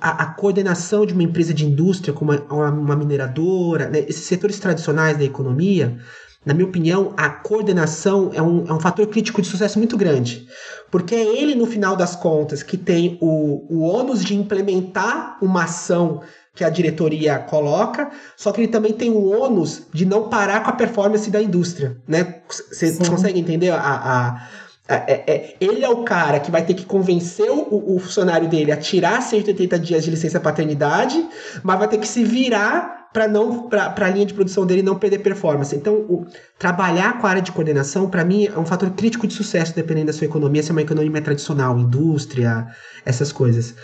[0.00, 4.58] a, a coordenação de uma empresa de indústria, como uma, uma mineradora, né, esses setores
[4.58, 5.98] tradicionais da economia,
[6.46, 10.46] na minha opinião, a coordenação é um, é um fator crítico de sucesso muito grande.
[10.90, 15.64] Porque é ele, no final das contas, que tem o, o ônus de implementar uma
[15.64, 16.22] ação
[16.58, 20.70] que a diretoria coloca, só que ele também tem o ônus de não parar com
[20.70, 22.40] a performance da indústria, né?
[22.48, 24.48] Você consegue entender a, a
[24.88, 28.72] é, é, ele é o cara que vai ter que convencer o, o, funcionário dele
[28.72, 31.24] a tirar 180 dias de licença paternidade,
[31.62, 34.98] mas vai ter que se virar para não para a linha de produção dele não
[34.98, 35.76] perder performance.
[35.76, 36.26] Então, o,
[36.58, 40.06] trabalhar com a área de coordenação, para mim, é um fator crítico de sucesso, dependendo
[40.06, 42.66] da sua economia, se é uma economia tradicional, indústria,
[43.04, 43.74] essas coisas.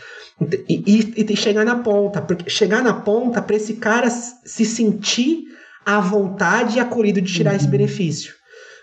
[0.69, 5.45] E, e, e chegar na ponta, porque chegar na ponta para esse cara se sentir
[5.87, 7.57] à vontade e acolhido de tirar uhum.
[7.57, 8.35] esse benefício.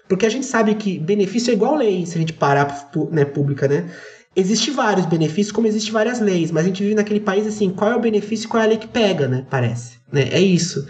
[0.08, 3.68] Porque a gente sabe que benefício é igual lei, se a gente parar né, pública,
[3.68, 3.90] né?
[4.36, 7.92] Existem vários benefícios, como existem várias leis, mas a gente vive naquele país assim, qual
[7.92, 9.46] é o benefício e qual é a lei que pega, né?
[9.50, 10.00] Parece.
[10.12, 10.30] Né?
[10.32, 10.88] É isso.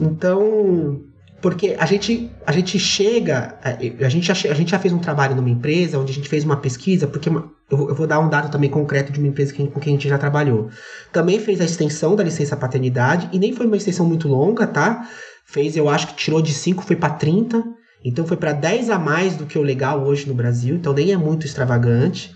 [0.00, 1.02] Então,
[1.40, 5.34] porque a gente, a gente chega, a gente, já, a gente já fez um trabalho
[5.34, 8.28] numa empresa onde a gente fez uma pesquisa, porque uma, eu, eu, vou dar um
[8.28, 10.70] dado também concreto de uma empresa que, com quem a gente já trabalhou.
[11.12, 15.08] Também fez a extensão da licença paternidade, e nem foi uma extensão muito longa, tá?
[15.44, 17.64] Fez, eu acho que tirou de 5, foi para 30,
[18.04, 21.12] então foi para 10 a mais do que o legal hoje no Brasil, então nem
[21.12, 22.32] é muito extravagante.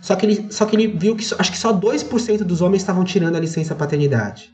[0.00, 3.04] Só que ele, só que ele viu que acho que só 2% dos homens estavam
[3.04, 4.50] tirando a licença paternidade.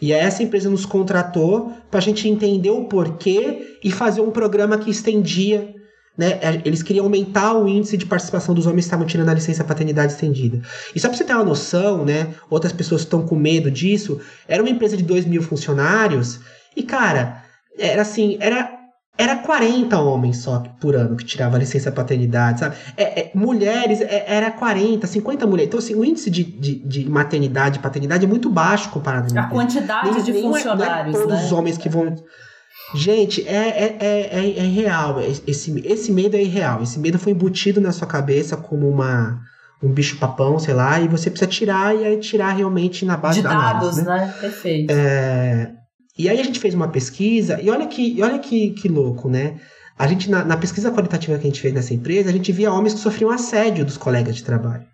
[0.00, 4.30] E aí essa empresa nos contratou para a gente entender o porquê e fazer um
[4.30, 5.74] programa que estendia.
[6.20, 6.38] Né?
[6.42, 9.64] É, eles queriam aumentar o índice de participação dos homens que estavam tirando a licença
[9.64, 10.60] paternidade estendida.
[10.94, 12.34] E só para você ter uma noção, né?
[12.50, 16.38] outras pessoas estão com medo disso, era uma empresa de 2 mil funcionários
[16.76, 17.42] e, cara,
[17.78, 18.78] era assim, era
[19.16, 22.76] era 40 homens só por ano que tirava licença paternidade, sabe?
[22.96, 25.68] É, é, mulheres, é, era 40, 50 mulheres.
[25.68, 29.42] Então, assim, o índice de, de, de maternidade e paternidade é muito baixo comparado A
[29.44, 31.44] quantidade nem, de nem funcionários, é, não é todos né?
[31.46, 32.14] os homens que vão...
[32.94, 35.20] Gente, é, é, é, é, real.
[35.20, 36.82] Esse, esse medo é irreal.
[36.82, 39.40] Esse medo foi embutido na sua cabeça como uma
[39.82, 43.38] um bicho papão, sei lá, e você precisa tirar e aí tirar realmente na base
[43.38, 44.26] de da dados, análise, né?
[44.26, 44.34] né?
[44.38, 44.92] Perfeito.
[44.92, 45.72] É,
[46.18, 49.58] e aí a gente fez uma pesquisa, e olha que, olha que, que louco, né?
[49.98, 52.72] A gente, na, na pesquisa qualitativa que a gente fez nessa empresa, a gente via
[52.72, 54.84] homens que sofriam assédio dos colegas de trabalho.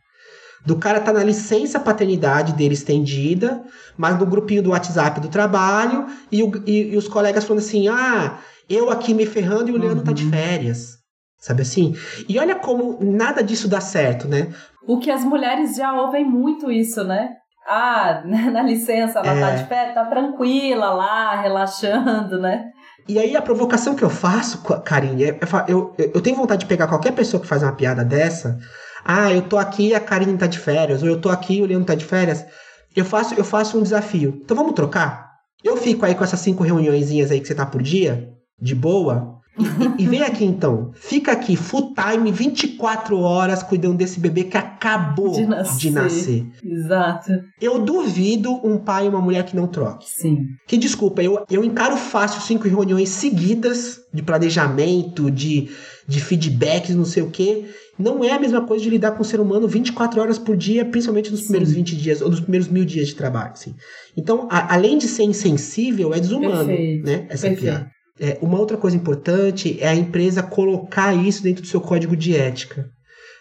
[0.67, 3.63] Do cara tá na licença paternidade dele estendida,
[3.97, 7.87] mas no grupinho do WhatsApp do trabalho, e, o, e, e os colegas falando assim:
[7.87, 10.05] ah, eu aqui me ferrando e o Leandro uhum.
[10.05, 10.31] tá de uhum.
[10.31, 10.97] férias.
[11.39, 11.95] Sabe assim?
[12.29, 14.53] E olha como nada disso dá certo, né?
[14.87, 17.31] O que as mulheres já ouvem muito isso, né?
[17.69, 19.41] Ah, na licença, ela tá é...
[19.41, 22.65] tá de férias, tá tranquila lá, relaxando, né?
[23.09, 26.67] E aí a provocação que eu faço, Karine, é, eu, eu, eu tenho vontade de
[26.67, 28.59] pegar qualquer pessoa que faz uma piada dessa.
[29.09, 31.63] Ah, eu tô aqui e a Karine tá de férias, ou eu tô aqui e
[31.63, 32.45] o Leandro tá de férias.
[32.95, 34.41] Eu faço, eu faço um desafio.
[34.45, 35.31] Então vamos trocar?
[35.63, 39.37] Eu fico aí com essas cinco reuniõezinhas aí que você tá por dia, de boa,
[39.59, 44.57] e, e, vem aqui então, fica aqui full time, 24 horas cuidando desse bebê que
[44.57, 45.79] acabou de nascer.
[45.79, 46.47] De nascer.
[46.63, 47.33] Exato.
[47.61, 50.07] Eu duvido um pai e uma mulher que não troque.
[50.09, 50.47] Sim.
[50.67, 55.71] Que desculpa, eu, eu encaro fácil cinco reuniões seguidas de planejamento, de,
[56.07, 57.65] de feedbacks, não sei o quê.
[57.99, 60.85] Não é a mesma coisa de lidar com o ser humano 24 horas por dia,
[60.85, 61.47] principalmente nos Sim.
[61.47, 63.53] primeiros 20 dias, ou nos primeiros mil dias de trabalho.
[63.53, 63.75] Assim.
[64.17, 67.07] Então, a, além de ser insensível, é desumano, Perfeito.
[67.07, 67.27] né?
[67.31, 67.61] Essa Perfeito.
[67.61, 67.91] piada.
[68.19, 72.35] É, uma outra coisa importante é a empresa colocar isso dentro do seu código de
[72.35, 72.89] ética.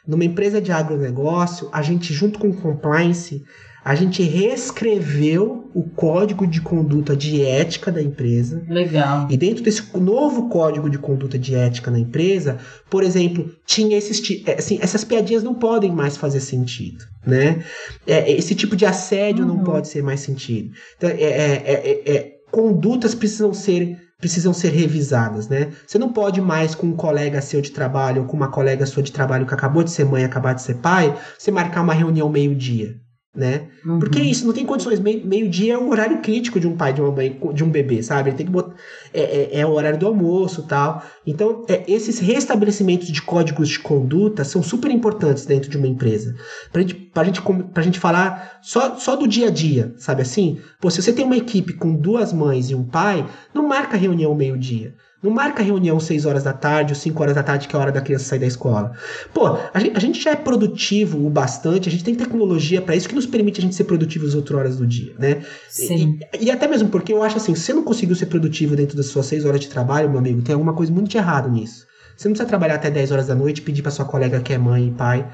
[0.07, 3.41] Numa empresa de agronegócio, a gente, junto com o compliance,
[3.85, 8.63] a gente reescreveu o código de conduta de ética da empresa.
[8.67, 9.27] Legal.
[9.29, 12.57] E dentro desse novo código de conduta de ética na empresa,
[12.89, 17.63] por exemplo, tinha esses é, assim, essas piadinhas não podem mais fazer sentido, né?
[18.07, 19.55] É, esse tipo de assédio uhum.
[19.55, 20.71] não pode ser mais sentido.
[20.97, 25.71] Então, é, é, é, é condutas precisam ser precisam ser revisadas, né?
[25.85, 29.03] Você não pode mais com um colega seu de trabalho ou com uma colega sua
[29.03, 32.27] de trabalho que acabou de ser mãe, acabar de ser pai, você marcar uma reunião
[32.27, 33.04] meio-dia
[33.35, 33.67] né?
[33.85, 33.99] Uhum.
[33.99, 34.99] Porque é isso, não tem condições.
[34.99, 38.29] Meio-dia é o horário crítico de um pai, de uma mãe, de um bebê, sabe?
[38.29, 38.75] Ele tem que botar.
[39.13, 41.03] É, é, é o horário do almoço tal.
[41.27, 46.35] Então, é, esses restabelecimentos de códigos de conduta são super importantes dentro de uma empresa.
[46.71, 47.41] Pra gente, pra gente,
[47.73, 50.59] pra gente falar só, só do dia a dia, sabe assim?
[50.79, 54.33] Pô, se você tem uma equipe com duas mães e um pai, não marca reunião
[54.33, 54.95] meio-dia.
[55.25, 57.81] Não marca reunião 6 horas da tarde ou 5 horas da tarde, que é a
[57.81, 58.91] hora da criança sair da escola.
[59.33, 62.95] Pô, a gente, a gente já é produtivo o bastante, a gente tem tecnologia para
[62.95, 65.43] isso que nos permite a gente ser produtivo as outras horas do dia, né?
[65.67, 66.19] Sim.
[66.39, 68.95] E, e, até mesmo porque eu acho assim, se você não conseguiu ser produtivo dentro
[68.95, 71.87] das suas 6 horas de trabalho, meu amigo, tem alguma coisa muito de errado nisso.
[72.15, 74.53] Você não precisa trabalhar até 10 horas da noite e pedir para sua colega que
[74.53, 75.25] é mãe e pai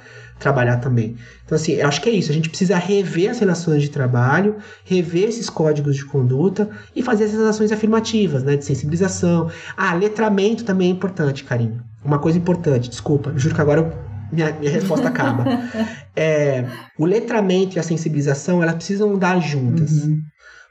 [0.42, 1.16] trabalhar também.
[1.46, 2.32] Então, assim, eu acho que é isso.
[2.32, 7.26] A gente precisa rever as relações de trabalho, rever esses códigos de conduta e fazer
[7.26, 8.58] essas ações afirmativas, né?
[8.58, 9.50] De sensibilização.
[9.78, 11.82] Ah, letramento também é importante, carinho.
[12.04, 13.94] Uma coisa importante, desculpa, juro que agora
[14.32, 15.46] minha, minha resposta acaba.
[16.14, 16.66] É,
[17.00, 19.92] o letramento e a sensibilização, elas precisam andar juntas.
[19.92, 20.22] Uhum.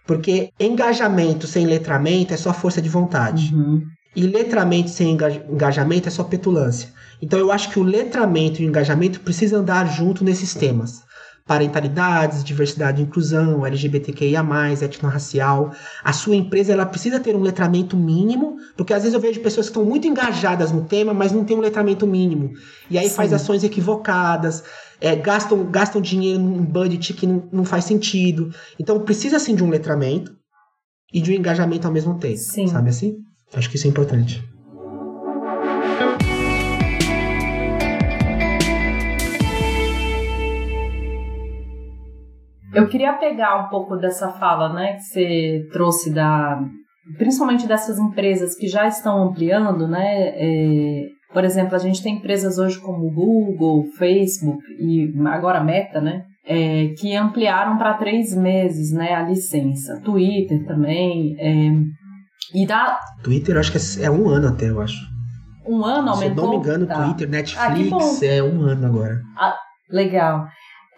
[0.06, 3.54] Porque engajamento sem letramento é só força de vontade.
[3.54, 3.82] Uhum.
[4.14, 5.16] E letramento sem
[5.48, 6.92] engajamento é só petulância.
[7.22, 11.02] Então eu acho que o letramento e o engajamento precisam andar junto nesses temas.
[11.46, 14.44] Parentalidades, diversidade e inclusão, LGBTQIA+,
[14.82, 15.72] etnorracial.
[16.02, 19.66] A sua empresa ela precisa ter um letramento mínimo, porque às vezes eu vejo pessoas
[19.66, 22.52] que estão muito engajadas no tema, mas não tem um letramento mínimo.
[22.88, 23.14] E aí Sim.
[23.16, 24.62] faz ações equivocadas,
[25.00, 28.54] é, gastam, gastam dinheiro num budget que não, não faz sentido.
[28.78, 30.32] Então precisa sim de um letramento
[31.12, 32.38] e de um engajamento ao mesmo tempo.
[32.38, 32.68] Sim.
[32.68, 33.16] Sabe assim?
[33.54, 34.42] Acho que isso é importante.
[42.72, 46.62] Eu queria pegar um pouco dessa fala, né, que você trouxe da,
[47.18, 50.32] principalmente dessas empresas que já estão ampliando, né?
[50.34, 56.24] É, por exemplo, a gente tem empresas hoje como Google, Facebook e agora Meta, né?
[56.46, 60.00] É, que ampliaram para três meses, né, a licença.
[60.02, 61.36] Twitter também.
[61.38, 61.70] É,
[62.54, 62.98] e dá.
[63.22, 64.98] Twitter, acho que é, é um ano até, eu acho.
[65.66, 66.18] Um ano aumentou?
[66.18, 67.04] Se eu não me engano, tá.
[67.04, 69.20] Twitter, Netflix, ah, é um ano agora.
[69.36, 69.56] Ah,
[69.90, 70.46] legal.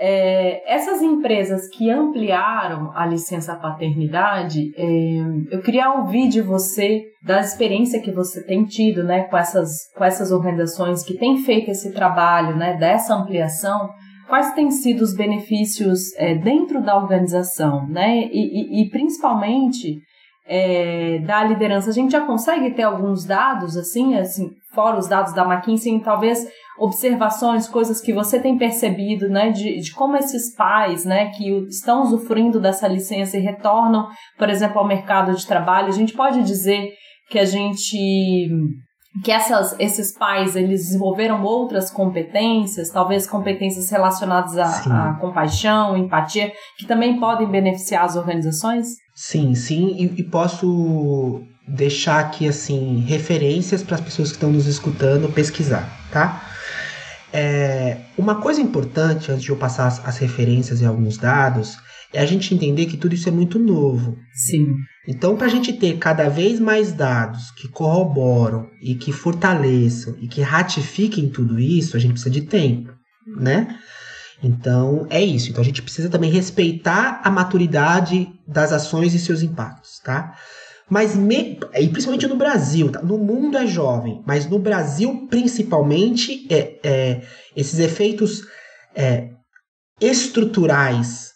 [0.04, 7.40] É, essas empresas que ampliaram a licença paternidade, é, eu queria ouvir de você da
[7.40, 11.92] experiência que você tem tido, né, com essas, com essas organizações que têm feito esse
[11.92, 13.90] trabalho, né, dessa ampliação.
[14.28, 20.00] Quais têm sido os benefícios é, dentro da organização, né, e, e, e principalmente
[20.54, 21.88] é, da liderança?
[21.88, 26.46] A gente já consegue ter alguns dados, assim, assim, fora os dados da McKinsey, talvez
[26.78, 32.02] observações, coisas que você tem percebido, né, de, de como esses pais, né, que estão
[32.02, 36.92] usufruindo dessa licença e retornam, por exemplo, ao mercado de trabalho, a gente pode dizer
[37.30, 38.50] que a gente
[39.22, 46.50] que essas, esses pais eles desenvolveram outras competências, talvez competências relacionadas à, à compaixão, empatia,
[46.78, 48.86] que também podem beneficiar as organizações?
[49.24, 54.66] Sim, sim, e, e posso deixar aqui assim referências para as pessoas que estão nos
[54.66, 56.44] escutando pesquisar, tá?
[57.32, 61.78] É, uma coisa importante antes de eu passar as, as referências e alguns dados
[62.12, 64.18] é a gente entender que tudo isso é muito novo.
[64.34, 64.74] Sim.
[65.06, 70.26] Então, para a gente ter cada vez mais dados que corroboram e que fortaleçam e
[70.26, 72.92] que ratifiquem tudo isso, a gente precisa de tempo,
[73.38, 73.78] né?
[74.42, 75.50] Então, é isso.
[75.50, 80.36] Então, a gente precisa também respeitar a maturidade das ações e seus impactos, tá?
[80.90, 83.00] Mas, me, e principalmente no Brasil, tá?
[83.00, 87.22] no mundo é jovem, mas no Brasil, principalmente, é, é
[87.56, 88.42] esses efeitos
[88.94, 89.30] é,
[90.00, 91.30] estruturais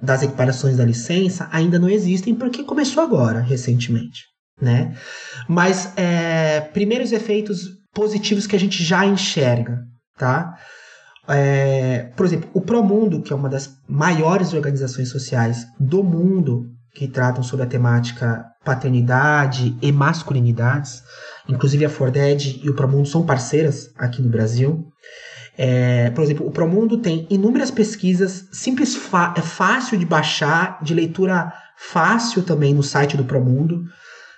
[0.00, 4.24] das equiparações da licença ainda não existem porque começou agora, recentemente,
[4.60, 4.96] né?
[5.48, 9.80] Mas é, primeiros efeitos positivos que a gente já enxerga,
[10.18, 10.56] tá?
[11.28, 17.08] É, por exemplo, o Promundo, que é uma das maiores organizações sociais do mundo que
[17.08, 21.02] tratam sobre a temática paternidade e masculinidades,
[21.48, 24.86] inclusive a Forded e o Promundo são parceiras aqui no Brasil.
[25.56, 28.98] É, por exemplo, o Promundo tem inúmeras pesquisas, simples,
[29.36, 33.84] é fácil de baixar, de leitura fácil também no site do Promundo.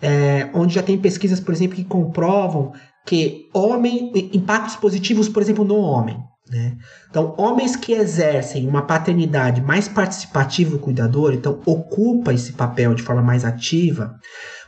[0.00, 2.72] É, onde já tem pesquisas, por exemplo, que comprovam
[3.06, 6.22] que homem, impactos positivos, por exemplo, no homem.
[6.52, 6.76] Né?
[7.08, 13.02] Então, homens que exercem uma paternidade mais participativa e cuidadora, então ocupa esse papel de
[13.02, 14.14] forma mais ativa,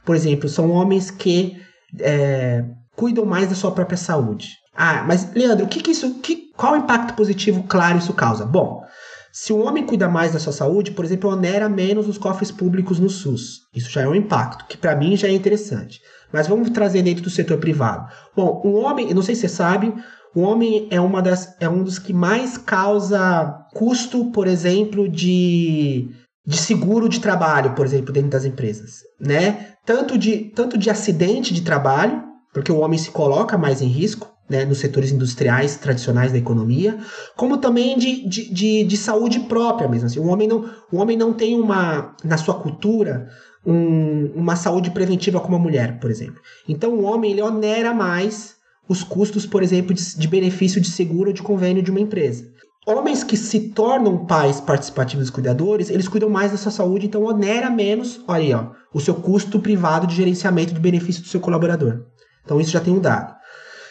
[0.03, 1.61] por exemplo, são homens que
[2.01, 2.65] é,
[2.97, 4.49] cuidam mais da sua própria saúde.
[4.75, 8.47] Ah, mas Leandro, o que, que isso, que, qual impacto positivo claro isso causa?
[8.47, 8.83] Bom,
[9.31, 12.99] se o homem cuida mais da sua saúde, por exemplo, onera menos os cofres públicos
[12.99, 13.61] no SUS.
[13.75, 16.01] Isso já é um impacto, que para mim já é interessante.
[16.33, 18.11] Mas vamos trazer dentro do setor privado.
[18.35, 19.93] Bom, um homem, não sei se você sabe,
[20.35, 26.09] o homem é, uma das, é um dos que mais causa custo, por exemplo, de,
[26.45, 29.03] de seguro de trabalho, por exemplo, dentro das empresas.
[29.21, 29.69] Né?
[29.87, 32.23] Tanto, de, tanto de acidente de trabalho,
[32.53, 36.99] porque o homem se coloca mais em risco, né, nos setores industriais tradicionais da economia,
[37.35, 40.07] como também de, de, de, de, saúde própria mesmo.
[40.07, 43.29] Assim, o, homem não, o homem não tem uma, na sua cultura,
[43.65, 46.41] um, uma saúde preventiva como a mulher, por exemplo.
[46.69, 48.57] Então o homem ele onera mais
[48.89, 52.45] os custos, por exemplo, de, de benefício de seguro ou de convênio de uma empresa.
[52.87, 57.71] Homens que se tornam pais participativos cuidadores, eles cuidam mais da sua saúde, então onera
[57.71, 62.05] menos, olha aí, ó, o seu custo privado de gerenciamento do benefício do seu colaborador.
[62.45, 63.35] Então isso já tem um dado.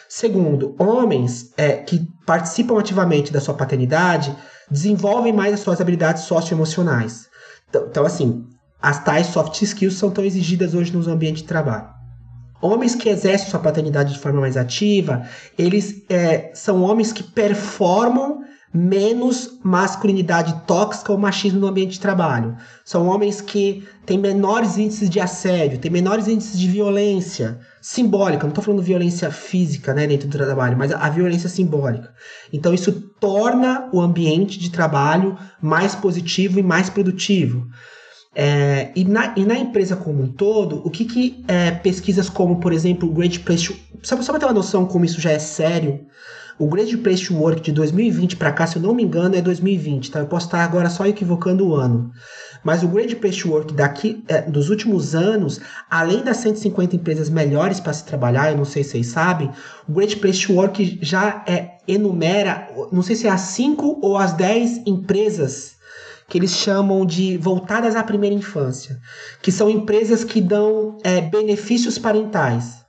[0.08, 4.34] Segundo, homens é, que participam ativamente da sua paternidade
[4.70, 7.26] desenvolvem mais as suas habilidades socioemocionais.
[7.68, 8.44] Então, então, assim,
[8.80, 11.88] as tais soft skills são tão exigidas hoje nos ambientes de trabalho.
[12.64, 18.42] Homens que exercem sua paternidade de forma mais ativa, eles é, são homens que performam
[18.72, 22.56] menos masculinidade tóxica ou machismo no ambiente de trabalho.
[22.82, 28.44] São homens que têm menores índices de assédio, têm menores índices de violência simbólica.
[28.44, 32.14] Não estou falando violência física né, dentro do trabalho, mas a violência simbólica.
[32.50, 37.68] Então isso torna o ambiente de trabalho mais positivo e mais produtivo.
[38.34, 42.58] É, e, na, e, na, empresa como um todo, o que, que é, pesquisas como,
[42.58, 43.76] por exemplo, o Great Place to...
[44.02, 46.00] Só, só para ter uma noção como isso já é sério,
[46.58, 49.40] o Great Place to Work de 2020 para cá, se eu não me engano, é
[49.40, 50.20] 2020, tá?
[50.20, 52.12] Eu posso estar agora só equivocando o ano.
[52.62, 55.60] Mas o Great Place to Work daqui, é, dos últimos anos,
[55.90, 59.50] além das 150 empresas melhores para se trabalhar, eu não sei se vocês sabem,
[59.88, 64.16] o Great Place to Work já é, enumera, não sei se é as 5 ou
[64.16, 65.74] as 10 empresas
[66.28, 69.00] que eles chamam de voltadas à primeira infância,
[69.42, 72.84] que são empresas que dão é, benefícios parentais.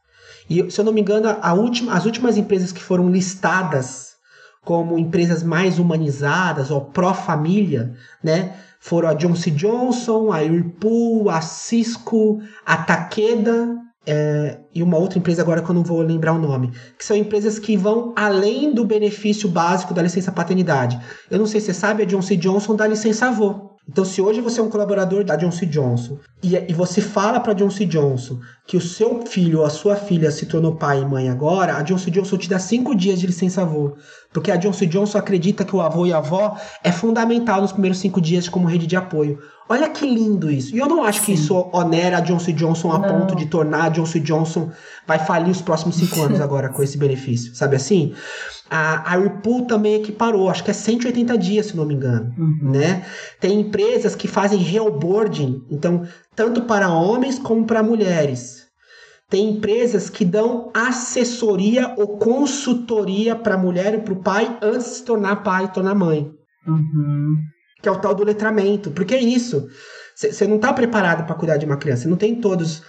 [0.50, 4.16] E, se eu não me engano, última, as últimas empresas que foram listadas
[4.64, 8.56] como empresas mais humanizadas ou pró-família, né?
[8.80, 15.42] Foram a Johnson Johnson, a Whirlpool, a Cisco, a Takeda é, e uma outra empresa
[15.42, 18.86] agora que eu não vou lembrar o nome, que são empresas que vão além do
[18.86, 21.00] benefício básico da licença paternidade.
[21.30, 23.76] Eu não sei se você sabe, a Johnson Johnson dá licença avô.
[23.88, 27.54] Então, se hoje você é um colaborador da Johnson Johnson e, e você fala para
[27.54, 31.30] Johnson Johnson que o seu filho ou a sua filha se tornou pai e mãe
[31.30, 33.96] agora, a Johnson Johnson te dá cinco dias de licença avô
[34.36, 38.00] Porque a Johnson Johnson acredita que o avô e a avó é fundamental nos primeiros
[38.00, 39.40] cinco dias como rede de apoio.
[39.70, 40.76] Olha que lindo isso.
[40.76, 41.26] E eu não acho Sim.
[41.26, 43.08] que isso onera a Johnson Johnson a não.
[43.08, 44.72] ponto de tornar a Johnson Johnson
[45.08, 47.56] vai falir os próximos cinco anos agora com esse benefício.
[47.56, 48.14] Sabe assim?
[48.70, 52.34] A, a Whirlpool também equiparou, acho que é 180 dias, se não me engano.
[52.38, 52.72] Uhum.
[52.72, 53.06] Né?
[53.40, 56.06] Tem empresas que fazem reoboarding, então,
[56.36, 58.55] tanto para homens como para mulheres.
[59.36, 64.88] Tem empresas que dão assessoria ou consultoria para a mulher e para o pai antes
[64.88, 66.32] de se tornar pai e tornar mãe.
[66.66, 67.36] Uhum.
[67.82, 68.92] Que é o tal do letramento.
[68.92, 69.68] Porque é isso.
[70.16, 72.08] Você não está preparado para cuidar de uma criança.
[72.08, 72.82] Não tem todos.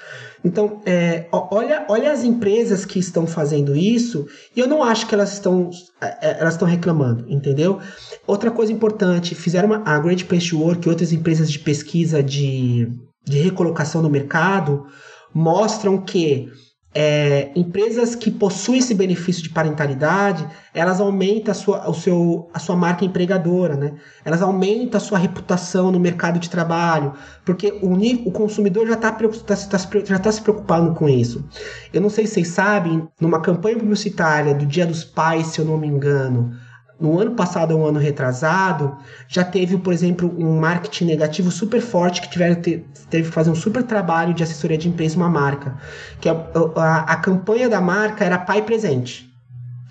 [0.44, 4.28] Então, é, olha, olha as empresas que estão fazendo isso.
[4.54, 5.68] E eu não acho que elas estão,
[6.00, 7.80] é, é, elas estão reclamando, entendeu?
[8.24, 12.22] Outra coisa importante, fizeram uma, a Great Place to Work e outras empresas de pesquisa
[12.22, 12.88] de,
[13.24, 14.86] de recolocação no mercado
[15.34, 16.50] mostram que
[16.98, 22.58] é, empresas que possuem esse benefício de parentalidade, elas aumentam a sua, o seu, a
[22.58, 23.96] sua marca empregadora, né?
[24.24, 27.12] Elas aumentam a sua reputação no mercado de trabalho,
[27.44, 27.92] porque o,
[28.26, 31.46] o consumidor já está tá, tá, já tá se preocupando com isso.
[31.92, 35.66] Eu não sei se vocês sabem, numa campanha publicitária do Dia dos Pais, se eu
[35.66, 36.56] não me engano,
[36.98, 38.96] no ano passado ou um ano retrasado,
[39.28, 43.54] já teve, por exemplo, um marketing negativo super forte que tiveram, teve que fazer um
[43.54, 45.76] super trabalho de assessoria de imprensa uma marca.
[46.20, 46.36] Que a,
[46.76, 49.28] a, a campanha da marca era pai presente.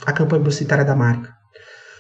[0.06, 1.35] A campanha publicitária da marca.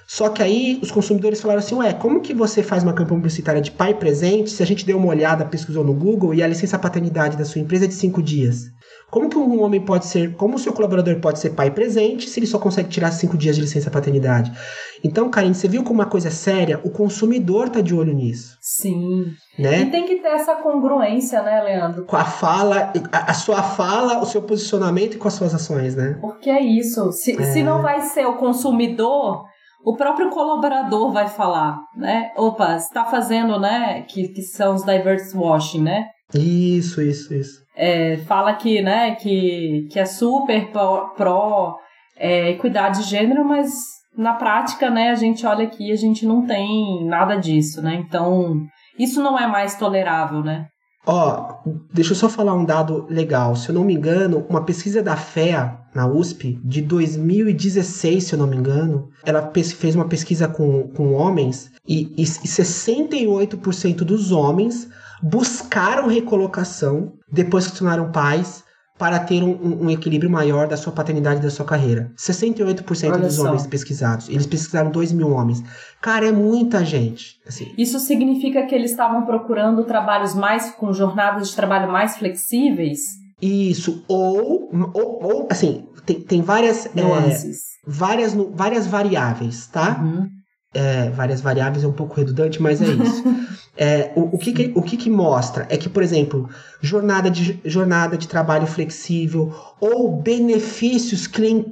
[0.07, 3.61] Só que aí os consumidores falaram assim, ué, como que você faz uma campanha publicitária
[3.61, 6.77] de pai presente se a gente deu uma olhada, pesquisou no Google e a licença
[6.77, 8.65] paternidade da sua empresa é de cinco dias?
[9.09, 12.39] Como que um homem pode ser, como o seu colaborador pode ser pai presente se
[12.39, 14.51] ele só consegue tirar cinco dias de licença paternidade?
[15.03, 16.81] Então, Karine, você viu como uma coisa é séria?
[16.83, 18.57] O consumidor tá de olho nisso.
[18.61, 19.25] Sim.
[19.57, 19.81] Né?
[19.81, 22.05] E tem que ter essa congruência, né, Leandro?
[22.05, 25.95] Com a fala, a, a sua fala, o seu posicionamento e com as suas ações,
[25.95, 26.17] né?
[26.19, 27.11] Porque é isso.
[27.11, 27.43] Se, é...
[27.53, 29.45] se não vai ser o consumidor,
[29.85, 32.31] o próprio colaborador vai falar, né?
[32.35, 34.01] Opa, está fazendo, né?
[34.01, 36.07] Que, que são os diverse washing, né?
[36.33, 37.63] Isso, isso, isso.
[37.77, 41.75] É, fala que, né, que, que é super pró,
[42.17, 43.73] é, equidade de gênero, mas
[44.17, 47.93] na prática, né, a gente olha aqui, a gente não tem nada disso, né?
[47.95, 48.55] Então,
[48.97, 50.65] isso não é mais tolerável, né?
[51.05, 51.59] Ó,
[51.93, 53.55] deixa eu só falar um dado legal.
[53.55, 58.39] Se eu não me engano, uma pesquisa da FEA na USP de 2016, se eu
[58.39, 64.89] não me engano, ela fez uma pesquisa com, com homens e, e 68% dos homens
[65.21, 68.65] buscaram recolocação depois que se tornaram pais
[68.97, 72.11] para ter um, um, equilíbrio maior da sua paternidade e da sua carreira.
[72.17, 73.47] 68% Olha dos só.
[73.47, 74.29] homens pesquisados.
[74.29, 75.61] Eles pesquisaram 2 mil homens.
[76.05, 77.39] Cara, é muita gente.
[77.47, 77.73] Assim.
[77.75, 82.99] Isso significa que eles estavam procurando trabalhos mais com jornadas de trabalho mais flexíveis?
[83.41, 84.05] Isso.
[84.07, 86.91] Ou, ou, ou assim, tem, tem várias, é,
[87.87, 89.99] várias, várias variáveis, tá?
[89.99, 90.29] Uhum.
[90.75, 93.23] É, várias variáveis é um pouco redundante, mas é isso.
[93.77, 96.49] É, o, o, que, que, o que, que mostra é que, por exemplo,
[96.85, 101.63] jornada de, jornada de trabalho flexível ou benefícios que,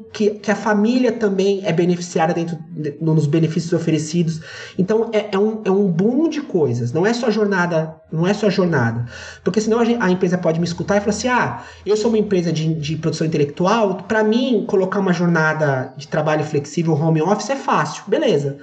[0.42, 4.42] que, a família também é beneficiada dentro de, nos benefícios oferecidos.
[4.78, 6.92] Então é, é, um, é um boom de coisas.
[6.92, 9.06] Não é só jornada, não é só jornada.
[9.44, 12.18] Porque senão a, a empresa pode me escutar e falar assim: ah, eu sou uma
[12.18, 17.52] empresa de, de produção intelectual, para mim colocar uma jornada de trabalho flexível, home office,
[17.52, 18.04] é fácil.
[18.08, 18.58] Beleza.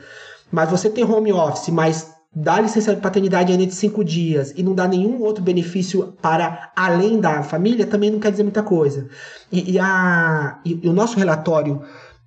[0.51, 4.63] Mas você ter home office, mas dá licença de paternidade ainda de cinco dias e
[4.63, 9.09] não dá nenhum outro benefício para além da família, também não quer dizer muita coisa.
[9.51, 11.83] E, e a, e, e, o nosso relatório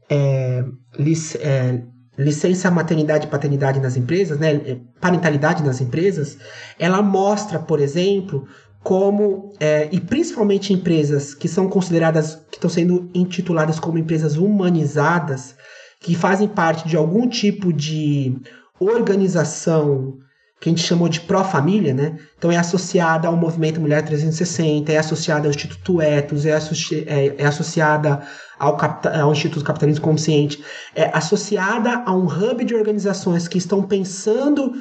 [0.09, 0.63] é,
[0.99, 1.83] lic, é,
[2.17, 6.37] licença maternidade e paternidade nas empresas, né, é, parentalidade nas empresas,
[6.77, 8.45] ela mostra, por exemplo,
[8.83, 15.55] como, é, e principalmente empresas que são consideradas, que estão sendo intituladas como empresas humanizadas,
[16.01, 18.35] que fazem parte de algum tipo de
[18.79, 20.17] organização
[20.63, 22.17] que a gente chamou de pró-família, né?
[22.37, 27.35] Então é associada ao movimento Mulher 360, é associada ao Instituto Etos, é, associ é,
[27.37, 28.21] é associada
[28.57, 28.77] ao,
[29.21, 30.63] ao, Instituto Capitalismo Consciente,
[30.95, 34.71] é associada a um hub de organizações que estão pensando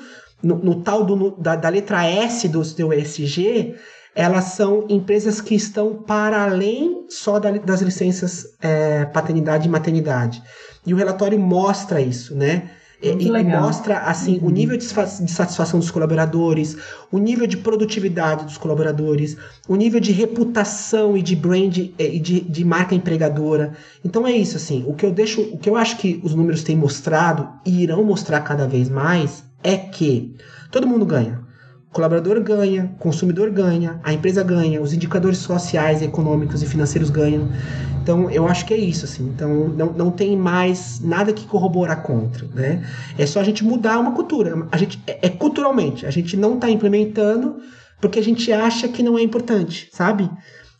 [0.40, 3.74] no, no tal do, no, da, da, letra S do seu ESG,
[4.14, 10.40] elas são empresas que estão para além só da, das licenças é, paternidade e maternidade.
[10.86, 12.70] E o relatório mostra isso, né?
[13.02, 14.48] E, e mostra assim uhum.
[14.48, 16.76] o nível de, de satisfação dos colaboradores,
[17.10, 19.36] o nível de produtividade dos colaboradores,
[19.68, 23.72] o nível de reputação e de brand e de, de marca empregadora.
[24.04, 24.84] Então é isso assim.
[24.86, 28.04] O que eu deixo, o que eu acho que os números têm mostrado e irão
[28.04, 30.34] mostrar cada vez mais é que
[30.70, 31.41] todo mundo ganha.
[31.92, 37.48] Colaborador ganha, consumidor ganha, a empresa ganha, os indicadores sociais, econômicos e financeiros ganham.
[38.02, 39.24] Então, eu acho que é isso, assim.
[39.28, 42.82] Então, não, não tem mais nada que corroborar contra, né?
[43.16, 44.66] É só a gente mudar uma cultura.
[44.72, 47.56] A gente, é, é culturalmente, a gente não está implementando
[48.00, 50.28] porque a gente acha que não é importante, sabe?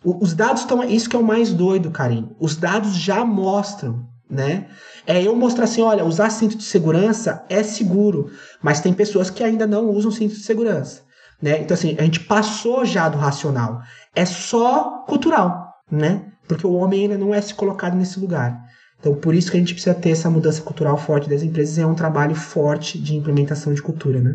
[0.03, 0.83] O, os dados estão...
[0.83, 2.31] Isso que é o mais doido, Karim.
[2.41, 4.66] Os dados já mostram, né?
[5.07, 8.30] É eu mostrar assim, olha, usar cinto de segurança é seguro,
[8.62, 11.03] mas tem pessoas que ainda não usam cinto de segurança,
[11.41, 11.61] né?
[11.61, 13.83] Então assim, a gente passou já do racional.
[14.16, 16.33] É só cultural, né?
[16.49, 18.59] Porque o homem ainda não é se colocado nesse lugar.
[18.99, 21.85] Então, por isso que a gente precisa ter essa mudança cultural forte das empresas, é
[21.85, 24.35] um trabalho forte de implementação de cultura, né?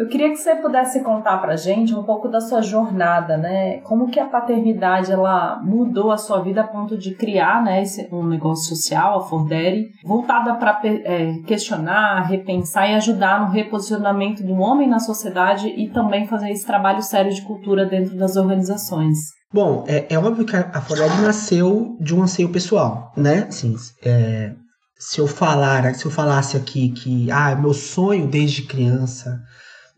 [0.00, 3.80] Eu queria que você pudesse contar para gente um pouco da sua jornada, né?
[3.80, 8.08] Como que a paternidade ela mudou a sua vida a ponto de criar, né, esse,
[8.10, 14.54] um negócio social, a Fordere, voltada para é, questionar, repensar e ajudar no reposicionamento do
[14.54, 19.18] homem na sociedade e também fazer esse trabalho sério de cultura dentro das organizações.
[19.52, 23.44] Bom, é, é óbvio que a Fordere nasceu de um anseio pessoal, né?
[23.48, 24.54] Assim, é,
[24.98, 29.38] se eu falar, se eu falasse aqui que ah, meu sonho desde criança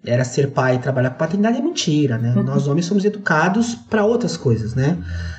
[0.05, 2.34] era ser pai e trabalhar com paternidade é mentira, né?
[2.34, 2.42] Uhum.
[2.42, 4.98] Nós homens somos educados para outras coisas, né?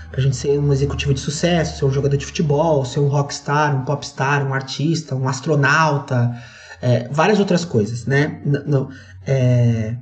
[0.09, 3.75] Pra gente ser um executivo de sucesso, ser um jogador de futebol, ser um rockstar,
[3.75, 6.31] um popstar, um artista, um astronauta,
[6.81, 8.41] é, várias outras coisas, né?
[8.45, 8.89] Não,
[9.27, 9.95] é,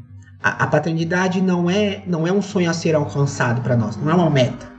[0.43, 4.11] a, a, paternidade não é, não é um sonho a ser alcançado para nós, não
[4.11, 4.69] é uma meta.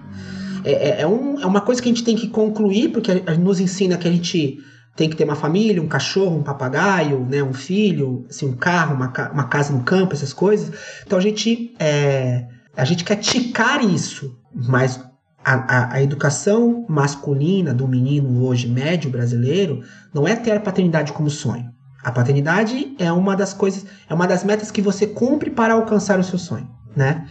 [0.65, 3.59] É, é, é, um, é uma coisa que a gente tem que concluir, porque nos
[3.59, 4.59] ensina que a gente
[4.95, 8.95] tem que ter uma família, um cachorro, um papagaio, né, um filho, assim, um carro,
[8.95, 10.73] uma, uma casa no campo, essas coisas.
[11.07, 15.01] Então a gente, é, a gente quer ticar isso, mas
[15.45, 19.83] a, a, a, educação masculina do menino hoje médio brasileiro
[20.13, 21.71] não é ter a paternidade como sonho.
[22.05, 26.19] A paternidade é uma das coisas, é uma das metas que você cumpre para alcançar
[26.19, 27.27] o seu sonho, né?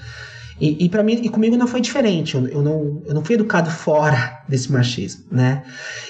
[0.62, 2.36] E, e para mim, e comigo não foi diferente.
[2.36, 5.64] Eu, eu, não, eu não fui educado fora desse machismo, né?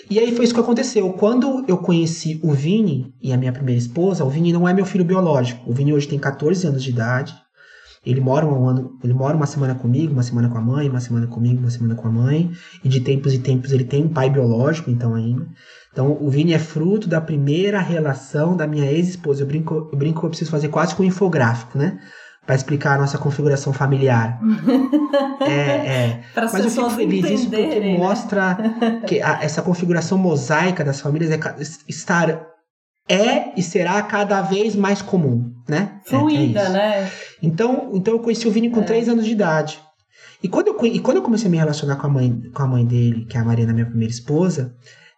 [0.10, 1.14] E aí foi isso que aconteceu.
[1.14, 4.86] Quando eu conheci o Vini e a minha primeira esposa, o Vini não é meu
[4.86, 5.72] filho biológico.
[5.72, 7.34] O Vini hoje tem 14 anos de idade.
[8.06, 11.00] Ele mora um ano, ele mora uma semana comigo, uma semana com a mãe, uma
[11.00, 12.52] semana comigo, uma semana com a mãe.
[12.84, 15.48] E de tempos em tempos ele tem um pai biológico, então ainda.
[15.94, 19.44] Então o Vini é fruto da primeira relação da minha ex-esposa.
[19.44, 22.00] Eu brinco, eu brinco eu preciso fazer quase com um infográfico, né?
[22.46, 24.40] Para explicar a nossa configuração familiar.
[25.42, 26.24] é, é.
[26.36, 27.98] Mas eu fico feliz isso porque né?
[27.98, 28.58] mostra
[29.08, 31.40] que a, essa configuração mosaica das famílias é
[31.88, 32.48] estar
[33.08, 36.00] é e será cada vez mais comum, né?
[36.06, 37.12] Fluida, é, é né?
[37.42, 38.84] Então, então eu conheci o Vini com é.
[38.84, 39.80] três anos de idade.
[40.44, 42.68] E quando, eu, e quando eu comecei a me relacionar com a mãe, com a
[42.68, 44.74] mãe dele, que é a Mariana, minha primeira esposa,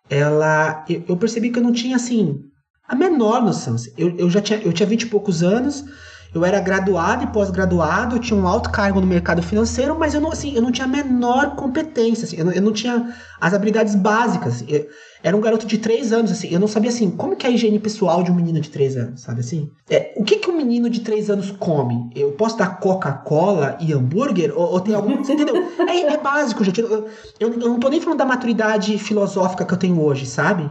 [0.09, 2.41] ela, eu, eu percebi que eu não tinha assim
[2.87, 3.75] a menor noção.
[3.97, 5.85] Eu, eu já tinha, eu tinha vinte e poucos anos,
[6.33, 10.21] eu era graduado e pós-graduado, eu tinha um alto cargo no mercado financeiro, mas eu
[10.21, 13.53] não, assim, eu não tinha a menor competência, assim, eu, não, eu não tinha as
[13.53, 14.55] habilidades básicas.
[14.55, 14.87] Assim, eu,
[15.21, 17.53] era um garoto de três anos, assim, eu não sabia, assim, como que é a
[17.53, 19.69] higiene pessoal de um menino de três anos, sabe assim?
[19.89, 22.09] É, o que que um menino de três anos come?
[22.15, 24.51] Eu posso dar Coca-Cola e hambúrguer?
[24.55, 25.23] Ou, ou tem algum...
[25.23, 25.53] Você entendeu?
[25.87, 26.81] É, é básico, gente.
[26.81, 27.09] Eu, eu,
[27.39, 30.69] eu, não tô nem falando da maturidade filosófica que eu tenho hoje, sabe?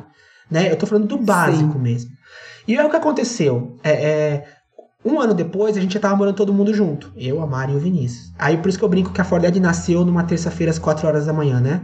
[0.51, 0.71] Né?
[0.71, 1.79] Eu tô falando do básico Sim.
[1.79, 2.11] mesmo.
[2.67, 3.77] E é o que aconteceu.
[3.83, 4.45] É, é,
[5.05, 7.12] um ano depois, a gente já tava morando todo mundo junto.
[7.16, 8.32] Eu, a Mari e o Vinícius.
[8.38, 11.07] Aí por isso que eu brinco que a Ford Ed nasceu numa terça-feira às 4
[11.07, 11.82] horas da manhã, né?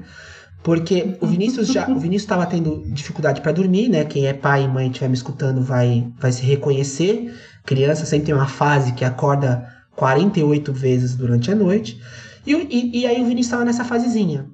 [0.62, 4.04] Porque o Vinícius já, o Vinícius estava tendo dificuldade para dormir, né?
[4.04, 7.34] Quem é pai e mãe estiver me escutando vai vai se reconhecer.
[7.64, 12.00] Criança sempre tem uma fase que acorda 48 vezes durante a noite.
[12.46, 14.46] E, e, e aí o Vinícius estava nessa fasezinha.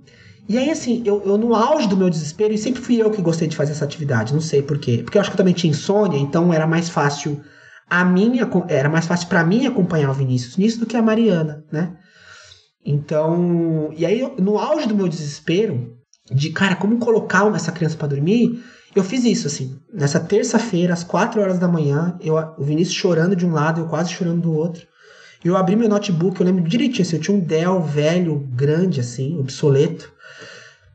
[0.46, 3.22] E aí, assim, eu, eu no auge do meu desespero, e sempre fui eu que
[3.22, 5.00] gostei de fazer essa atividade, não sei por quê.
[5.02, 7.40] Porque eu acho que eu também tinha insônia, então era mais fácil
[8.00, 11.64] a minha era mais fácil para mim acompanhar o Vinícius nisso do que a Mariana,
[11.70, 11.96] né?
[12.84, 15.96] Então, e aí no auge do meu desespero
[16.28, 18.62] de cara, como colocar essa criança para dormir,
[18.96, 19.78] eu fiz isso assim.
[19.92, 23.86] Nessa terça-feira, às 4 horas da manhã, eu, o Vinícius chorando de um lado, eu
[23.86, 24.86] quase chorando do outro.
[25.44, 29.38] Eu abri meu notebook, eu lembro direitinho, assim, eu tinha um Dell velho, grande assim,
[29.38, 30.12] obsoleto.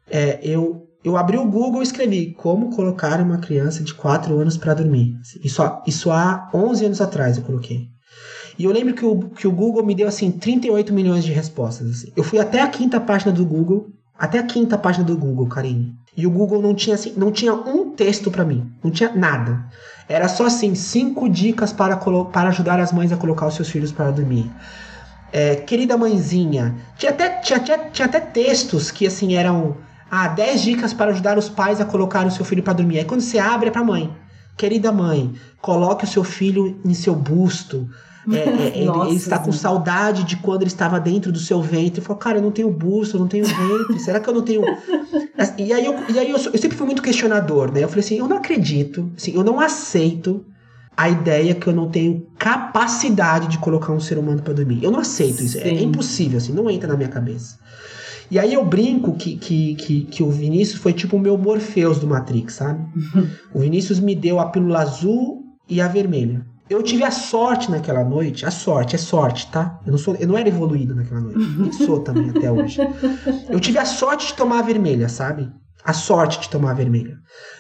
[0.10, 4.58] É, eu eu abri o Google e escrevi como colocar uma criança de 4 anos
[4.58, 5.16] para dormir.
[5.44, 7.88] Isso, isso há 11 anos atrás eu coloquei.
[8.58, 11.90] E eu lembro que o, que o Google me deu assim 38 milhões de respostas.
[11.90, 12.14] Assim.
[12.16, 13.88] Eu fui até a quinta página do Google,
[14.18, 15.94] até a quinta página do Google, Karine.
[16.16, 19.66] E o Google não tinha assim, não tinha um texto para mim, não tinha nada.
[20.08, 23.92] Era só assim cinco dicas para, para ajudar as mães a colocar os seus filhos
[23.92, 24.52] para dormir.
[25.32, 29.78] É, querida mãezinha, tinha até, tinha, tinha, tinha até textos que assim eram
[30.10, 33.00] ah, 10 dicas para ajudar os pais a colocar o seu filho para dormir.
[33.00, 34.14] Aí quando você abre é para mãe.
[34.58, 37.88] querida mãe, coloque o seu filho em seu busto.
[38.32, 42.00] É, é, ele, ele, está com saudade de quando ele estava dentro do seu ventre.
[42.00, 44.00] Ele falou, cara, eu não tenho busto, eu não tenho ventre.
[44.00, 44.64] Será que eu não tenho.
[45.58, 47.84] E aí, eu, e aí eu, eu, sempre fui muito questionador, né?
[47.84, 50.46] Eu falei assim, eu não acredito, assim, eu não aceito
[51.00, 54.84] a ideia que eu não tenho capacidade de colocar um ser humano para dormir.
[54.84, 55.58] Eu não aceito isso.
[55.58, 57.58] É, é impossível, assim, não entra na minha cabeça.
[58.32, 62.00] E aí eu brinco que, que, que, que o Vinícius foi tipo o meu Morpheus
[62.00, 62.86] do Matrix, sabe?
[63.54, 66.46] o Vinícius me deu a pílula azul e a vermelha.
[66.70, 69.80] Eu tive a sorte naquela noite, a sorte, é sorte, tá?
[69.86, 72.80] Eu não, sou, eu não era evoluído naquela noite, nem sou também até hoje.
[73.50, 75.50] Eu tive a sorte de tomar a vermelha, sabe?
[75.84, 77.18] A sorte de tomar a vermelha.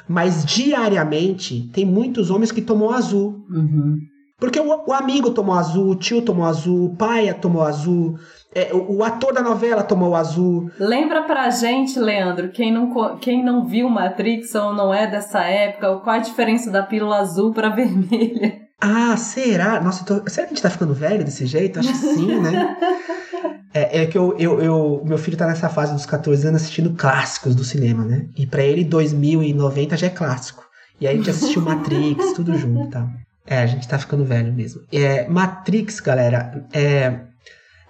[0.08, 3.44] Mas diariamente tem muitos homens que tomam azul.
[3.50, 3.98] Uhum.
[4.40, 8.18] Porque o, o, amigo tomou azul, o tio tomou azul, o pai tomou azul,
[8.56, 10.72] é, o, o, ator da novela tomou azul.
[10.80, 15.98] Lembra pra gente, Leandro, quem não, quem não viu Matrix ou não é dessa época,
[15.98, 18.70] qual a diferença da pílula azul pra vermelha?
[18.80, 19.82] Ah, será?
[19.82, 20.14] Nossa, tô...
[20.30, 21.80] será que a gente tá ficando velho desse jeito?
[21.80, 22.78] Acho que sim, né?
[23.74, 26.96] é, é, que eu, eu, eu, meu filho tá nessa fase dos 14 anos assistindo
[26.96, 28.28] clássicos do cinema, né?
[28.38, 30.64] E para ele, 2090 já é clássico.
[31.02, 33.06] E aí a gente assistiu Matrix, tudo junto, tá?
[33.50, 34.84] É, a gente tá ficando velho mesmo.
[34.91, 37.22] É, Matrix, galera, é.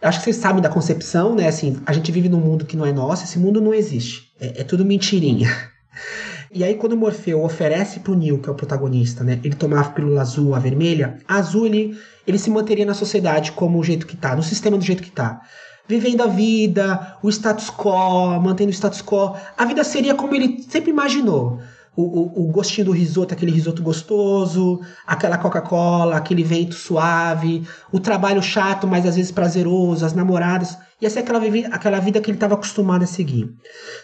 [0.01, 1.49] Acho que vocês sabem da concepção, né?
[1.49, 4.31] Assim, a gente vive num mundo que não é nosso, esse mundo não existe.
[4.39, 5.49] É, é tudo mentirinha.
[6.51, 9.39] E aí, quando o Morfeu oferece pro Neo, que é o protagonista, né?
[9.43, 11.95] Ele tomar a pílula azul, a vermelha, a azul ele,
[12.25, 15.11] ele se manteria na sociedade como o jeito que tá, no sistema do jeito que
[15.11, 15.41] tá.
[15.87, 19.35] Vivendo a vida, o status quo, mantendo o status quo.
[19.55, 21.61] A vida seria como ele sempre imaginou
[21.99, 27.99] o, o, o gostinho do risoto, aquele risoto gostoso, aquela Coca-Cola, aquele vento suave, o
[27.99, 30.77] trabalho chato, mas às vezes prazeroso, as namoradas.
[31.01, 31.41] Ia ser aquela,
[31.71, 33.49] aquela vida que ele estava acostumado a seguir.